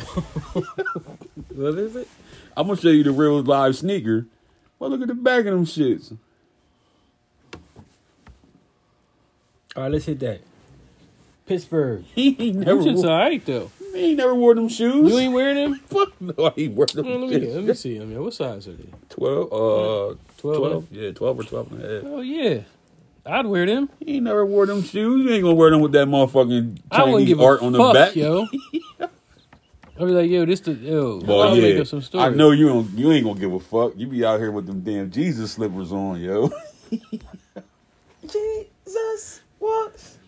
[1.56, 2.06] What is it?
[2.54, 4.26] I'm gonna show you the real live sneaker.
[4.78, 6.14] But look at the back of them shits.
[9.74, 10.40] All right, let's hit that.
[11.46, 12.04] Pittsburgh.
[12.14, 13.70] He ain't never, Them shit's wore, alright though.
[13.94, 15.10] He ain't never wore them shoes.
[15.10, 15.74] You ain't wearing them?
[15.86, 17.06] Fuck no, I ain't wear them.
[17.06, 18.12] Man, let me let me see them.
[18.12, 18.88] Yeah, what size are they?
[19.08, 20.92] 12, uh, 12, 12?
[20.92, 22.02] Yeah, 12 or 12 and a half.
[22.04, 22.60] Oh yeah,
[23.26, 23.88] I'd wear them.
[24.00, 25.24] He ain't never wore them shoes.
[25.26, 27.72] You ain't gonna wear them with that motherfucking I wouldn't Chinese give art a on
[27.72, 28.16] the fuck, back.
[28.16, 28.46] yo.
[29.98, 31.20] I'd be like, yo, this the yo.
[31.24, 32.34] Well, I'll make up some stories.
[32.34, 32.90] I know you don't.
[32.90, 33.94] You ain't gonna give a fuck.
[33.96, 36.50] You be out here with them damn Jesus slippers on, yo.
[38.22, 40.18] Jesus was.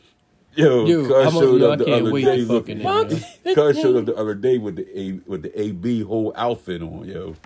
[0.55, 2.37] Yo, Yo, Cuz I'm showed yo, up I the other day.
[2.39, 3.13] to Look, fucking What?
[3.45, 6.83] it, Cuz showed up the other day with the A with the AB whole outfit
[6.83, 7.37] on, yo.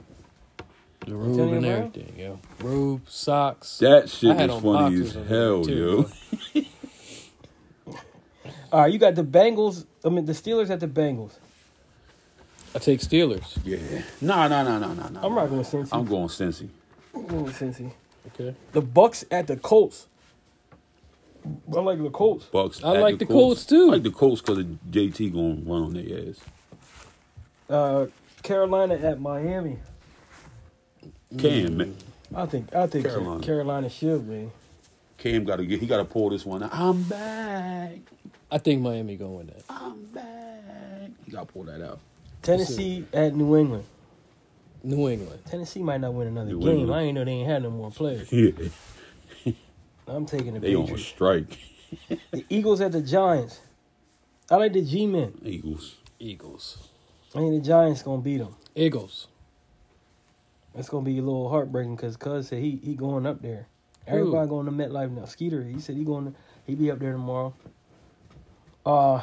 [1.06, 1.78] The robe Tell and about?
[1.78, 2.40] everything, yo.
[2.60, 3.78] Robe, socks.
[3.78, 6.08] That shit is funny boxers as hell, too,
[6.54, 6.62] yo.
[8.72, 9.84] All right, you got the Bengals.
[10.04, 11.32] I mean, the Steelers at the Bengals.
[12.74, 13.58] I take Steelers.
[13.64, 13.78] Yeah.
[14.20, 15.26] Nah, nah, nah, nah, nah, nah.
[15.26, 15.88] I'm rocking with Cincy.
[15.92, 16.68] I'm going Cincy.
[17.14, 17.92] I'm going with Cincy.
[18.28, 18.54] Okay.
[18.72, 20.06] The Bucks at the Colts.
[21.76, 22.46] I like the Colts.
[22.46, 22.82] Bucks.
[22.82, 23.88] I at like the Colts, too.
[23.88, 26.40] I like the Colts because of JT gonna run on their ass.
[27.68, 28.06] Uh,
[28.42, 29.78] Carolina at Miami.
[31.38, 31.96] Cam, man.
[32.34, 33.42] I think I think Carolina.
[33.44, 34.50] Carolina, should win.
[35.18, 35.80] Cam got to get.
[35.80, 36.62] He got to pull this one.
[36.62, 36.70] out.
[36.72, 37.98] I'm back.
[38.50, 39.62] I think Miami gonna win that.
[39.68, 41.10] I'm back.
[41.24, 41.98] He got to pull that out.
[42.42, 43.84] Tennessee at New England.
[44.82, 45.40] New England.
[45.46, 46.68] Tennessee might not win another New game.
[46.80, 46.94] England.
[46.94, 48.30] I ain't know they ain't had no more players.
[49.44, 49.52] Yeah,
[50.08, 51.06] I'm taking the they on Patriots.
[51.06, 51.58] strike.
[52.32, 53.60] The Eagles at the Giants.
[54.50, 55.34] I like the G-men.
[55.44, 55.94] Eagles.
[56.18, 56.88] Eagles.
[57.34, 58.56] I think the Giants gonna beat them.
[58.74, 59.28] Eagles.
[60.74, 63.66] It's gonna be a little heartbreaking because Cuz said he he going up there.
[64.06, 65.26] Everybody going to MetLife now.
[65.26, 67.54] Skeeter, he said he going to he be up there tomorrow.
[68.84, 69.22] Uh,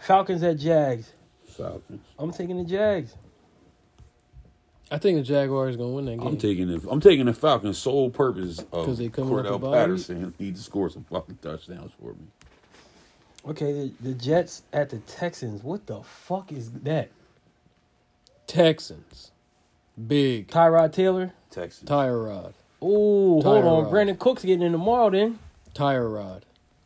[0.00, 1.12] Falcons at Jags.
[1.46, 2.00] Falcons.
[2.18, 3.14] I'm taking the Jags.
[4.90, 6.26] I think the Jaguars gonna win that game.
[6.26, 9.54] I'm taking the I'm taking the Falcons' sole purpose of 'Cause they coming off Cordarrelle
[9.56, 12.26] a bye Patterson need to score some fucking touchdowns for me.
[13.46, 15.62] Okay, the, the Jets at the Texans.
[15.62, 17.10] What the fuck is that?
[18.46, 19.30] Texans.
[20.06, 20.48] Big.
[20.48, 21.32] Tyrod Taylor.
[21.50, 21.84] Texas.
[21.88, 22.52] Tyrod.
[22.82, 23.84] Oh, hold on.
[23.84, 23.90] Tyrod.
[23.92, 25.10] Brandin Cooks getting in tomorrow.
[25.10, 25.38] Then
[25.74, 26.42] Tyrod.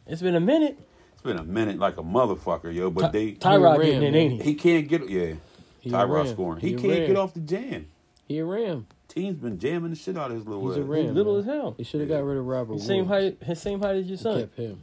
[0.06, 0.78] it's been a minute.
[1.14, 2.90] It's been a minute like a motherfucker, yo.
[2.90, 4.14] But Ty- they Tyrod Ram, getting in, man.
[4.14, 4.50] ain't he?
[4.50, 5.34] he can't get yeah.
[5.80, 6.60] He a Tyrod scoring.
[6.60, 7.06] He, He can't Ram.
[7.06, 7.86] get off the jam.
[8.26, 8.86] He a Ram.
[9.08, 10.82] Team's been jamming the shit out of his little He's a.
[10.82, 11.04] Ram.
[11.06, 11.40] He's little man.
[11.40, 11.74] as hell.
[11.78, 12.74] He should have got rid of Robert.
[12.74, 13.38] His same height.
[13.42, 14.40] His same height as your and son.
[14.40, 14.82] Kept him.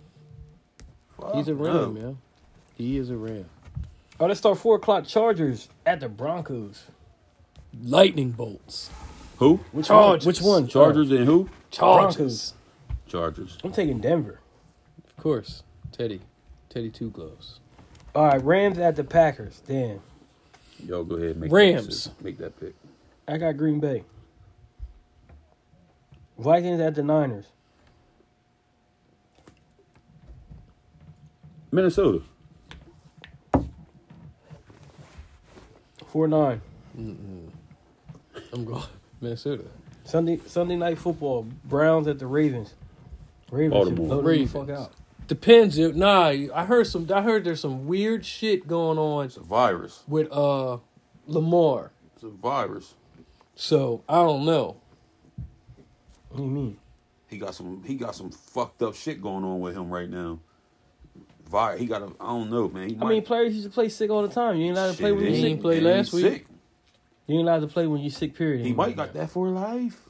[1.22, 1.58] Fuck He's a no.
[1.64, 2.12] Ram, yeah.
[2.76, 3.46] He is a Ram.
[4.20, 5.06] Oh, let's start four o'clock.
[5.06, 6.86] Chargers at the Broncos.
[7.84, 8.90] Lightning bolts.
[9.38, 9.60] Who?
[9.72, 10.26] Which Chargers.
[10.26, 10.28] one?
[10.28, 10.68] Which one?
[10.68, 11.50] Chargers and who?
[11.72, 12.16] Chargers.
[12.16, 12.54] Broncos.
[13.08, 13.58] Chargers.
[13.64, 14.40] I'm taking Denver.
[15.06, 15.64] Of course.
[15.92, 16.22] Teddy.
[16.70, 17.60] Teddy Two Gloves.
[18.14, 19.62] All right, Rams at the Packers.
[19.68, 20.00] Damn,
[20.86, 21.38] Yo, go ahead.
[21.38, 22.06] Make Rams.
[22.06, 22.74] That make that pick.
[23.28, 24.04] I got Green Bay.
[26.38, 27.46] Vikings at the Niners.
[31.72, 32.22] Minnesota.
[36.08, 36.62] Four nine.
[38.56, 38.84] I'm going
[39.22, 39.66] Minnesota.
[40.06, 41.45] Sunday Sunday night football.
[41.66, 42.74] Browns at the Ravens.
[43.51, 44.91] Ravens should blow them the fuck out.
[45.28, 45.78] Depends.
[45.78, 47.08] If, nah, I heard some.
[47.14, 50.03] I heard there's some weird shit going on It's a virus.
[50.08, 50.78] with uh
[51.28, 51.91] Lamar.
[52.14, 52.93] It's a virus.
[53.56, 54.78] So I don't know.
[56.30, 56.78] What do you mean?
[57.28, 57.84] He got some.
[57.86, 60.39] He got some fucked up shit going on with him right now.
[61.49, 62.12] Vi, he got a.
[62.20, 62.89] I don't know, man.
[62.89, 64.58] He I mean, players used to play sick all the time.
[64.58, 65.51] You ain't allowed to play when Shit, you He sick.
[65.51, 66.34] ain't play last he's week.
[66.34, 66.45] sick.
[67.28, 68.36] You ain't allowed to play when you sick.
[68.36, 68.66] Period.
[68.66, 70.02] He might got that for life.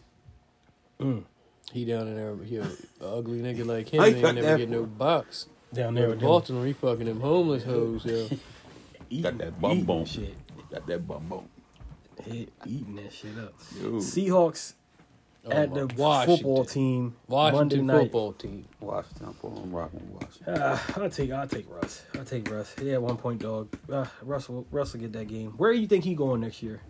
[1.72, 2.36] He down in there.
[2.43, 2.68] He a,
[3.01, 4.01] a ugly nigga like him.
[4.03, 5.47] Ain't got never get no box.
[5.74, 8.28] down there There with in them Baltimore, he fucking them homeless hoes, yo.
[9.09, 10.05] eating- Got that bum bum bone.
[10.05, 10.36] shit.
[10.72, 11.45] Got that bum bum.
[12.24, 13.53] Hit- eating that shit up.
[13.82, 14.74] Yo, Seahawks
[15.47, 16.38] Oh, at the Washington.
[16.38, 17.16] football team.
[17.28, 17.99] Washington Monday night.
[18.05, 18.66] football team.
[18.80, 19.36] Washington.
[19.43, 20.55] I'm I'm rocking Washington.
[20.55, 22.03] Uh, I'll take I'll take Russ.
[22.18, 22.74] I'll take Russ.
[22.82, 23.68] Yeah, one point dog.
[23.91, 25.51] Uh, Russell Russell get that game.
[25.57, 26.82] Where do you think he going next year?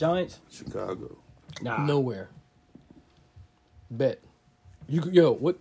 [0.00, 0.40] Giants?
[0.50, 1.18] Chicago.
[1.60, 1.84] Nah.
[1.84, 2.30] Nowhere.
[3.90, 4.18] Bet.
[4.88, 5.58] You could- yo what?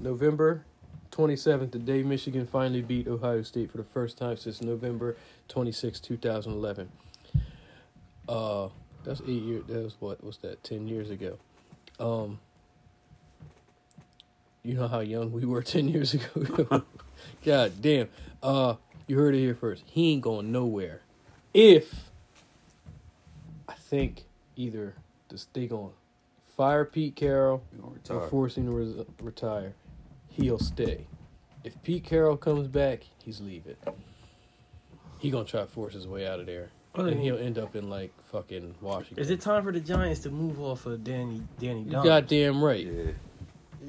[0.00, 0.64] November
[1.12, 5.16] twenty seventh, the day Michigan finally beat Ohio State for the first time since November
[5.46, 6.90] twenty sixth, two thousand eleven.
[8.28, 8.68] Uh,
[9.04, 9.62] that's eight years.
[9.68, 10.24] That was what?
[10.24, 10.64] What's that?
[10.64, 11.38] Ten years ago.
[12.00, 12.40] Um.
[14.64, 16.82] You know how young we were ten years ago.
[17.44, 18.08] God damn.
[18.42, 18.74] Uh,
[19.06, 19.84] you heard it here first.
[19.86, 21.02] He ain't going nowhere.
[21.54, 22.11] If I
[23.92, 24.24] think
[24.56, 24.94] either
[25.28, 25.90] this they gonna
[26.56, 28.28] fire Pete Carroll You gonna or retire?
[28.30, 29.74] force him to res- retire,
[30.30, 31.06] he'll stay.
[31.62, 33.76] If Pete Carroll comes back, he's leaving.
[35.18, 37.14] He gonna try to force his way out of there, and yeah.
[37.16, 39.18] he'll end up in like fucking Washington.
[39.18, 42.04] Is it time for the Giants to move off of Danny Danny You Dimes?
[42.04, 42.86] goddamn right.
[42.86, 43.02] Yeah.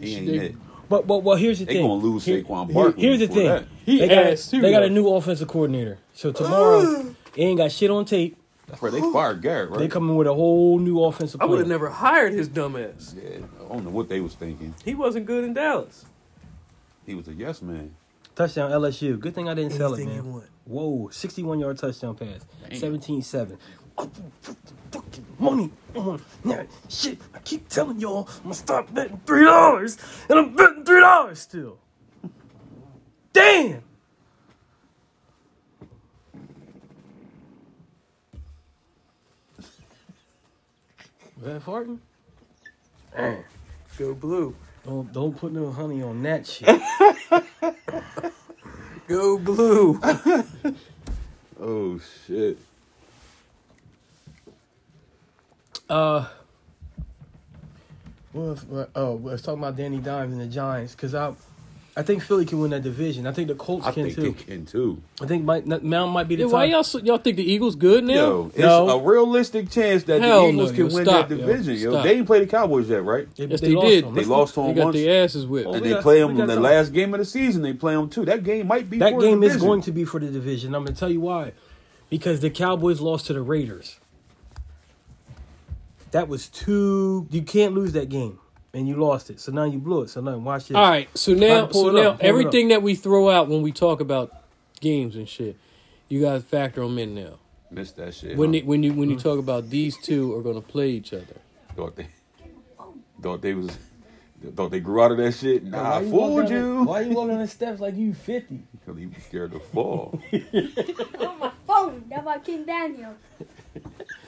[0.02, 0.56] He ain't They- it.
[0.90, 1.88] But but well, here's the They thing.
[1.88, 3.48] gonna lose Here- Saquon Barkley Here's the thing.
[3.48, 3.66] that.
[3.86, 5.98] He they got, too, they got a new offensive coordinator.
[6.14, 8.36] So tomorrow, he ain't got shit on tape.
[8.68, 8.92] That's right.
[8.92, 9.80] They fired Garrett, right?
[9.80, 11.42] They coming with a whole new offensive.
[11.42, 11.76] I would have plan.
[11.76, 13.14] never hired his dumb ass.
[13.18, 14.74] Yeah, I don't know what they was thinking.
[14.86, 16.06] He wasn't good in Dallas.
[17.06, 17.94] He was a yes man.
[18.36, 19.20] Touchdown LSU.
[19.20, 20.26] Good thing I didn't sell it, Anything man.
[20.26, 20.46] you want.
[20.66, 22.40] Whoa, 61 yard touchdown pass.
[22.70, 22.80] Damn.
[22.80, 23.58] 17 7.
[24.92, 27.20] Fucking money on that shit.
[27.36, 31.78] I keep telling y'all I'm gonna stop betting $3 and I'm betting $3 still.
[33.34, 33.84] Damn!
[41.44, 41.98] Was that farting?
[43.14, 43.44] Damn.
[43.98, 44.56] Go blue.
[44.86, 46.70] Don't, don't put no honey on that shit.
[49.08, 50.00] Go blue.
[51.66, 52.58] Oh shit.
[55.90, 56.28] Uh,
[58.34, 58.66] well, if-
[58.96, 61.32] oh, let's talk about Danny Dimes and the Giants because I,
[61.96, 63.28] I think Philly can win that division.
[63.28, 64.22] I think the Colts I can think too.
[64.22, 65.02] they can too.
[65.22, 67.76] I think might, Mount might be the Yeah, why y'all so- y'all think the Eagles
[67.76, 68.14] good now?
[68.16, 68.90] Yo, it's No.
[68.90, 71.76] a realistic chance that Hell the Eagles no, can yo, win stop, that division.
[71.76, 72.04] Yo, Stop.
[72.04, 73.28] they ain't play the Cowboys yet, right?
[73.36, 74.06] Yes, they did.
[74.06, 74.16] them.
[74.16, 75.68] They Let's lost to They got once, their asses whipped.
[75.68, 77.62] Oh, and we they got- play them got the some- last game of the season.
[77.62, 78.26] They play them too.
[78.26, 80.74] That game might be That for game the is going to be for the division.
[80.74, 81.52] I'm gonna tell you why,
[82.10, 84.00] because the Cowboys lost to the Raiders.
[86.10, 87.28] That was too.
[87.30, 88.40] You can't lose that game,
[88.74, 89.40] and you lost it.
[89.40, 90.10] So now you blew it.
[90.10, 90.76] So now watch this.
[90.76, 94.02] All right, so now, so now up, everything that we throw out when we talk
[94.02, 94.32] about
[94.82, 95.58] games and shit,
[96.10, 97.40] you got to factor them in now.
[97.70, 98.38] Miss that shit.
[98.38, 98.60] When huh?
[98.60, 99.28] they, when you when you mm-hmm.
[99.28, 101.38] talk about these two are going to play each other.
[101.76, 102.08] thought they
[103.22, 103.78] thought they was
[104.56, 105.64] thought they grew out of that shit.
[105.64, 106.84] Nah, I fooled walk down the- you.
[106.84, 108.64] Why you walking on the steps like you fifty?
[108.86, 110.22] Because he was scared to fall.
[110.34, 112.04] on my phone.
[112.10, 113.16] That about King Daniel.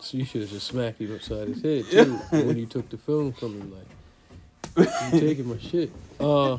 [0.00, 2.98] So you should have just smacked him upside his head too when you took the
[2.98, 3.72] phone from him.
[4.76, 5.90] Like you taking my shit.
[6.18, 6.58] Uh,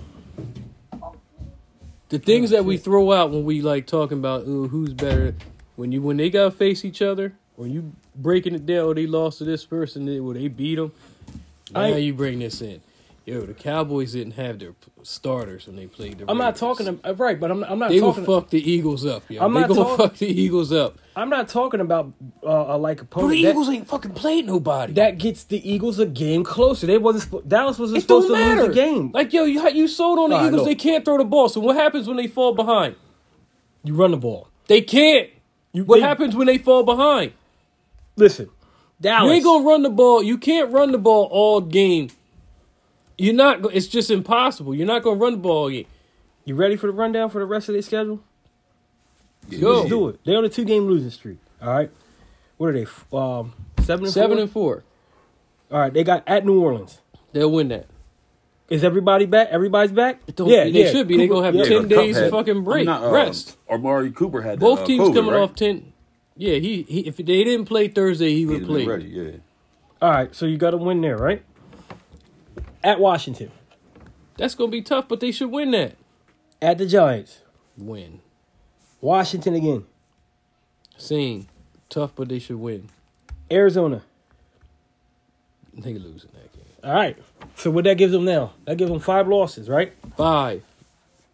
[2.10, 5.36] the things that we throw out when we like talking about ooh, who's better
[5.76, 8.86] when you when they got to face each other when you breaking it down.
[8.86, 10.06] Or they lost to this person.
[10.06, 10.92] They, well, they beat them.
[11.74, 12.82] Now I- you bring this in.
[13.26, 16.26] Yo, the Cowboys didn't have their starters when they played the.
[16.30, 18.26] I'm not talking uh, right, but I'm, I'm not They will talking.
[18.26, 19.42] fuck the Eagles up, yo.
[19.42, 20.98] I'm they not gonna talking- fuck the Eagles up.
[21.16, 22.12] I'm not talking about
[22.46, 23.32] uh, like Bro, opponent.
[23.32, 24.92] the that- Eagles ain't fucking played nobody.
[24.94, 26.86] that gets the Eagles a game closer.
[26.86, 28.64] They wasn't Dallas wasn't It supposed to matter.
[28.64, 29.12] lose the game.
[29.14, 30.66] Like yo, you you sold on the Eagles.
[30.66, 31.48] They can't throw the ball.
[31.48, 32.96] So what happens when they fall behind?
[33.86, 34.50] You run the ball.
[34.68, 35.30] They can't.
[35.72, 37.32] You What they- happens when they fall behind?
[38.18, 38.50] Listen,
[39.00, 39.28] Dallas.
[39.30, 40.22] You ain't gonna run the ball.
[40.22, 42.10] You can't run the ball all game.
[43.18, 43.74] You're not.
[43.74, 44.74] It's just impossible.
[44.76, 45.86] You're not gonna run the ball all game.
[46.46, 48.22] You ready for the rundown for the rest of their schedule?
[49.50, 49.78] Yeah, Go.
[49.78, 50.20] Let's do it.
[50.26, 51.38] They're on a two game losing streak.
[51.62, 51.92] All right.
[52.58, 52.86] What are they?
[53.18, 54.42] Um, seven and Seven four?
[54.42, 54.84] and four.
[55.72, 55.94] All right.
[55.94, 57.02] They got at New Orleans.
[57.32, 57.88] They'll win that.
[58.70, 59.50] Is everybody back?
[59.52, 60.26] Everybody's back.
[60.36, 61.18] Don't- they should be.
[61.18, 61.64] They're gonna have yeah.
[61.66, 63.58] ten days of fucking break, not, uh, rest.
[63.70, 65.42] Amari Cooper had Both uh, teams COVID, coming right?
[65.42, 65.94] off ten.
[66.36, 68.86] Yeah, he, he if they didn't play Thursday, he He'd play.
[68.86, 69.06] ready.
[69.06, 69.32] Yeah.
[70.02, 70.34] All right.
[70.34, 71.44] So you got to win there, right?
[72.84, 73.52] At Washington.
[74.38, 75.96] That's gonna be tough, but they should win that.
[76.62, 77.40] At the Giants.
[77.78, 78.20] Win.
[79.02, 79.86] Washington again.
[80.98, 81.48] Same.
[81.90, 82.90] Tough, but they should win.
[83.52, 84.04] Arizona.
[85.74, 86.64] They losing that game.
[86.84, 87.18] All right.
[87.56, 88.54] So what that gives them now?
[88.66, 89.94] That gives them five losses, right?
[90.18, 90.64] Five.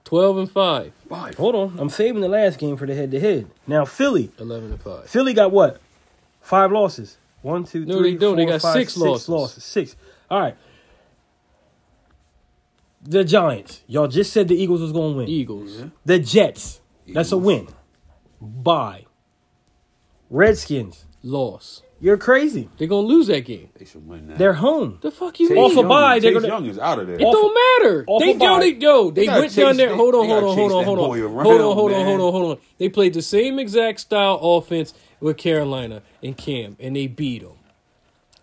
[0.06, 0.94] 12 and 5.
[1.08, 1.36] Five.
[1.36, 1.80] Hold on.
[1.80, 3.48] I'm saving the last game for the head to head.
[3.68, 4.32] Now Philly.
[4.40, 5.08] 11 and 5.
[5.08, 5.80] Philly got what?
[6.42, 7.18] Five losses.
[7.42, 8.36] One, two, No, three, they don't.
[8.36, 9.64] They four, got five, six losses.
[9.64, 9.96] Six.
[10.30, 10.56] All right.
[13.02, 13.82] The Giants.
[13.88, 15.28] Y'all just said the Eagles was going to win.
[15.30, 15.84] Eagles.
[16.06, 16.82] The Jets.
[17.08, 17.68] That's a win.
[18.42, 19.06] Bye.
[20.30, 21.06] Redskins.
[21.24, 21.82] Loss.
[22.02, 22.70] You're crazy.
[22.78, 23.70] They're going to lose that game.
[23.78, 24.38] They should win that.
[24.38, 25.00] They're home.
[25.02, 25.64] The fuck you Chase mean?
[25.66, 27.18] Off a Young, bye, they're Chase gonna- Young is out of there.
[27.18, 28.06] It Off- don't matter.
[28.08, 28.60] off They a yo, bye.
[28.60, 29.96] they yo, they, gotta went down there.
[29.96, 32.06] Hold on, hold on, hold on, hold on, boy hold on, hold on, hold on,
[32.06, 32.58] hold on, hold on.
[32.78, 37.58] They played the same exact style offense with Carolina and Cam, and they beat them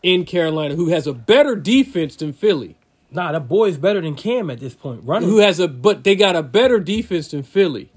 [0.03, 2.77] in Carolina, who has a better defense than Philly.
[3.17, 5.01] Nah, that boy's better than Cam at this point.
[5.05, 5.27] Running.
[5.29, 7.91] Who has a but they got a better defense than Philly,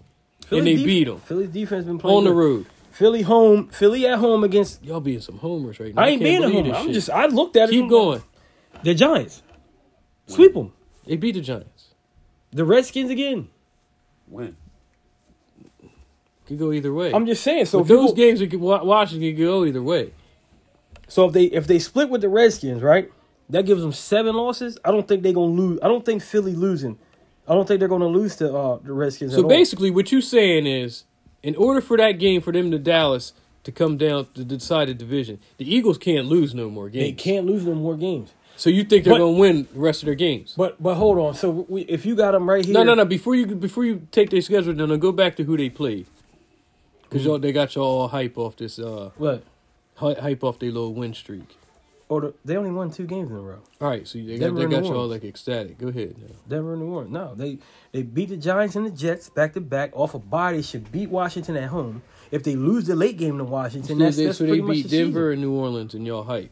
[0.49, 2.38] and they def- beat them Philly's defense been playing on the good.
[2.38, 2.65] road.
[2.91, 3.67] Philly home.
[3.67, 4.82] Philly at home against.
[4.84, 6.01] Y'all being some homers right now.
[6.03, 6.74] I ain't can't being a homer.
[6.76, 6.93] I'm shit.
[6.93, 7.09] just.
[7.09, 7.74] I looked at it.
[7.74, 8.24] keep going.
[8.84, 9.43] The Giants.
[10.28, 10.72] Sweep them.
[11.05, 11.88] They beat the Giants.
[12.51, 13.49] The Redskins again.
[14.28, 14.55] Win.
[16.47, 17.13] Could go either way.
[17.13, 17.65] I'm just saying.
[17.65, 20.13] So so if those go- games, you could wa- watching could go either way.
[21.07, 23.11] So if they if they split with the Redskins, right?
[23.49, 24.77] That gives them seven losses.
[24.85, 25.79] I don't think they're gonna lose.
[25.81, 26.97] I don't think Philly losing.
[27.47, 29.31] I don't think they're gonna lose to uh, the Redskins.
[29.33, 29.49] So at all.
[29.49, 31.05] basically, what you're saying is,
[31.41, 33.33] in order for that game for them to Dallas
[33.63, 37.05] to come down to decide the division, the Eagles can't lose no more games.
[37.05, 38.33] they can't lose no more games.
[38.55, 40.53] So you think they're But- gonna win the rest of their games?
[40.55, 41.33] But but hold on.
[41.33, 43.05] So we, if you got them right here, No, no, no.
[43.05, 46.05] Before you before you take their schedule, then go back to who they played.
[47.09, 49.43] Cause y'all they got y'all all hype off this uh What?
[49.95, 51.57] hype off their little win streak.
[52.10, 53.60] Or the, they only won two games in a row.
[53.80, 55.78] All right, so they got they got y'all like ecstatic.
[55.78, 56.16] Go ahead.
[56.18, 56.36] Now.
[56.47, 57.12] Denver and New Orleans.
[57.12, 57.60] No, they
[57.91, 60.53] they beat the Giants and the Jets back to back off a bye.
[60.53, 62.01] They should beat Washington at home.
[62.32, 64.64] If they lose the late game to Washington, So that's, they, that's so they pretty
[64.64, 65.05] much beat the season.
[65.05, 66.51] Denver and New Orleans, and y'all hype.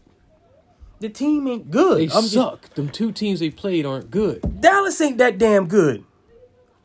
[0.99, 1.97] The team ain't good.
[1.97, 2.69] They I'm just- suck.
[2.75, 4.61] Them two teams they played aren't good.
[4.61, 6.03] Dallas ain't that damn good.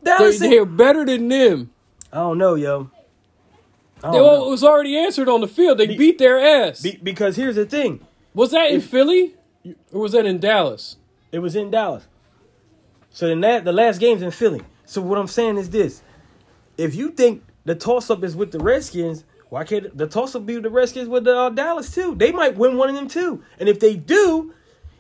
[0.03, 0.51] Dallas ain't.
[0.51, 1.71] they're better than them.
[2.11, 2.91] I don't know, yo.
[4.01, 4.47] Don't well, know.
[4.47, 5.79] it was already answered on the field.
[5.79, 6.81] They Be- beat their ass.
[6.81, 8.05] Be- because here's the thing.
[8.35, 9.35] Was that in Philly
[9.93, 10.97] or was that in Dallas?
[11.31, 12.09] It was in Dallas.
[13.11, 14.63] So the la- the last game's in Philly.
[14.85, 16.03] So what I'm saying is this:
[16.77, 20.47] if you think the toss up is with the Redskins, why can't the toss up
[20.47, 22.15] be with the Redskins with the, uh, Dallas too?
[22.15, 23.43] They might win one of them too.
[23.61, 24.55] And if they do,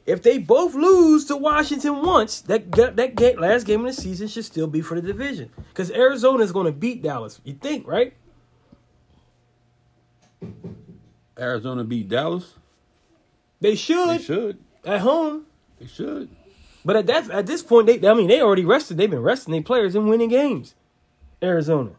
[0.05, 4.01] if they both lose to Washington once, that that, that ga- last game of the
[4.01, 7.41] season should still be for the division because Arizona is going to beat Dallas.
[7.45, 8.14] You think, right?
[11.39, 12.55] Arizona beat Dallas.
[13.62, 14.58] They should, They should.
[14.84, 15.46] at home.
[15.80, 16.28] They should.
[16.84, 18.96] But at that at this point, they I mean they already rested.
[18.98, 20.74] They've been resting their players and winning games.
[21.42, 21.90] Arizona,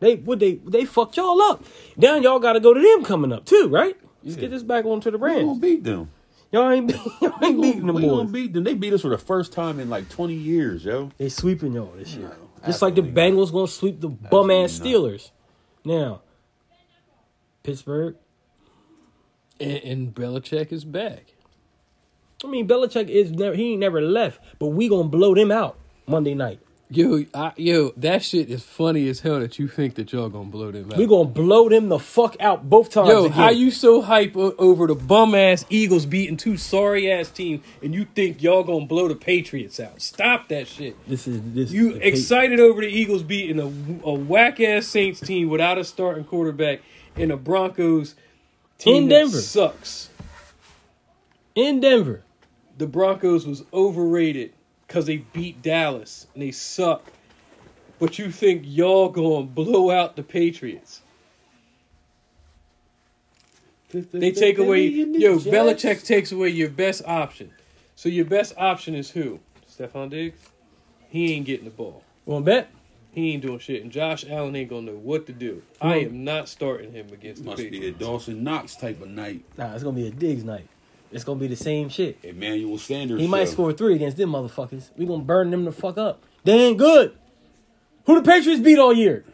[0.00, 1.64] they would they they fucked y'all up.
[1.96, 3.96] Now y'all got to go to them coming up too, right?
[4.22, 4.42] Let's Yeah.
[4.42, 5.40] get this back onto the brand.
[5.40, 6.10] We gonna beat them.
[6.52, 6.90] Y'all ain't
[7.22, 8.64] y'all ain't beating them we gonna beat them.
[8.64, 11.10] They beat us for the first time in like 20 years, yo.
[11.18, 14.78] They sweeping y'all this year, No, just like the Bengals gonna sweep the bum ass
[14.78, 15.30] Steelers.
[15.84, 16.20] Now,
[17.62, 18.16] Pittsburgh.
[19.60, 21.34] And, and Belichick is back.
[22.44, 25.76] I mean, Belichick is never he ain't never left, but we gonna blow them out
[26.06, 26.60] Monday night.
[26.90, 30.48] Yo, I, yo, that shit is funny as hell that you think that y'all gonna
[30.48, 30.96] blow them out.
[30.96, 33.08] We gonna blow them the fuck out both times.
[33.10, 33.32] Yo, again.
[33.32, 37.62] how you so hype o- over the bum ass Eagles beating two sorry ass teams,
[37.82, 40.00] and you think y'all gonna blow the Patriots out?
[40.00, 40.96] Stop that shit.
[41.06, 41.70] This is this.
[41.70, 46.24] You excited over the Eagles beating a, a whack ass Saints team without a starting
[46.24, 46.80] quarterback
[47.16, 48.14] and the Broncos
[48.78, 49.40] team In Denver.
[49.40, 50.08] sucks.
[51.54, 52.22] in Denver.
[52.76, 54.52] The Broncos was overrated
[54.86, 57.10] because they beat Dallas and they suck.
[57.98, 61.00] But you think y'all gonna blow out the Patriots?
[63.90, 67.50] They take away yo Belichick takes away your best option.
[67.96, 69.40] So your best option is who?
[69.68, 70.38] Stefon Diggs.
[71.08, 72.04] He ain't getting the ball.
[72.26, 72.70] To bet?
[73.12, 75.62] He ain't doing shit, and Josh Allen ain't gonna know what to do.
[75.80, 77.98] I am not starting him against the Must be a Patriots.
[77.98, 79.44] Dawson Knox type of night.
[79.56, 80.68] Nah, it's gonna be a Diggs night.
[81.10, 82.18] It's gonna be the same shit.
[82.22, 83.20] Emmanuel Sanders.
[83.20, 83.52] He might show.
[83.52, 84.90] score three against them motherfuckers.
[84.96, 86.22] We gonna burn them the fuck up.
[86.44, 87.16] They ain't good.
[88.04, 89.24] Who the Patriots beat all year?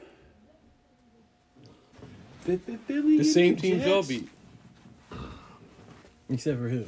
[2.47, 4.29] The same teams y'all beat,
[6.29, 6.87] Except for who?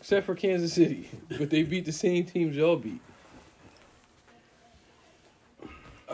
[0.00, 1.08] except for Kansas City,
[1.38, 3.00] but they beat the same teams y'all beat.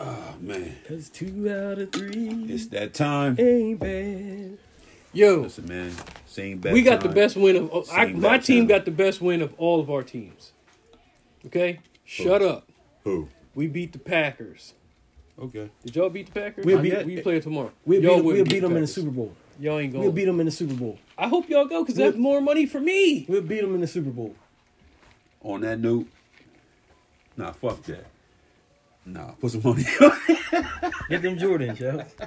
[0.03, 0.75] Oh, man.
[0.87, 3.35] Cause two out of three It's that time.
[3.39, 4.57] ain't bad.
[5.13, 5.91] Yo, Listen, man.
[6.25, 8.67] Same bad we got the best win of oh, I, my team time.
[8.77, 10.53] got the best win of all of our teams.
[11.45, 12.67] Okay, shut up.
[13.03, 13.27] Who?
[13.53, 14.73] We beat the Packers.
[15.39, 15.69] Okay.
[15.83, 16.65] Did y'all beat the Packers?
[16.65, 17.71] We'll I- beat- we play it tomorrow.
[17.85, 19.33] We'll y'all beat, we'll beat them in the Super Bowl.
[19.59, 20.03] Y'all ain't going.
[20.03, 20.97] We'll beat them in the Super Bowl.
[21.17, 23.25] I hope y'all go because We'll- that's more money for me.
[23.27, 24.35] We'll beat them in the Super Bowl.
[25.41, 26.07] On that note,
[27.35, 28.05] nah, fuck that.
[29.05, 30.65] Nah, put some money on it.
[31.09, 32.03] Get them Jordans, yo.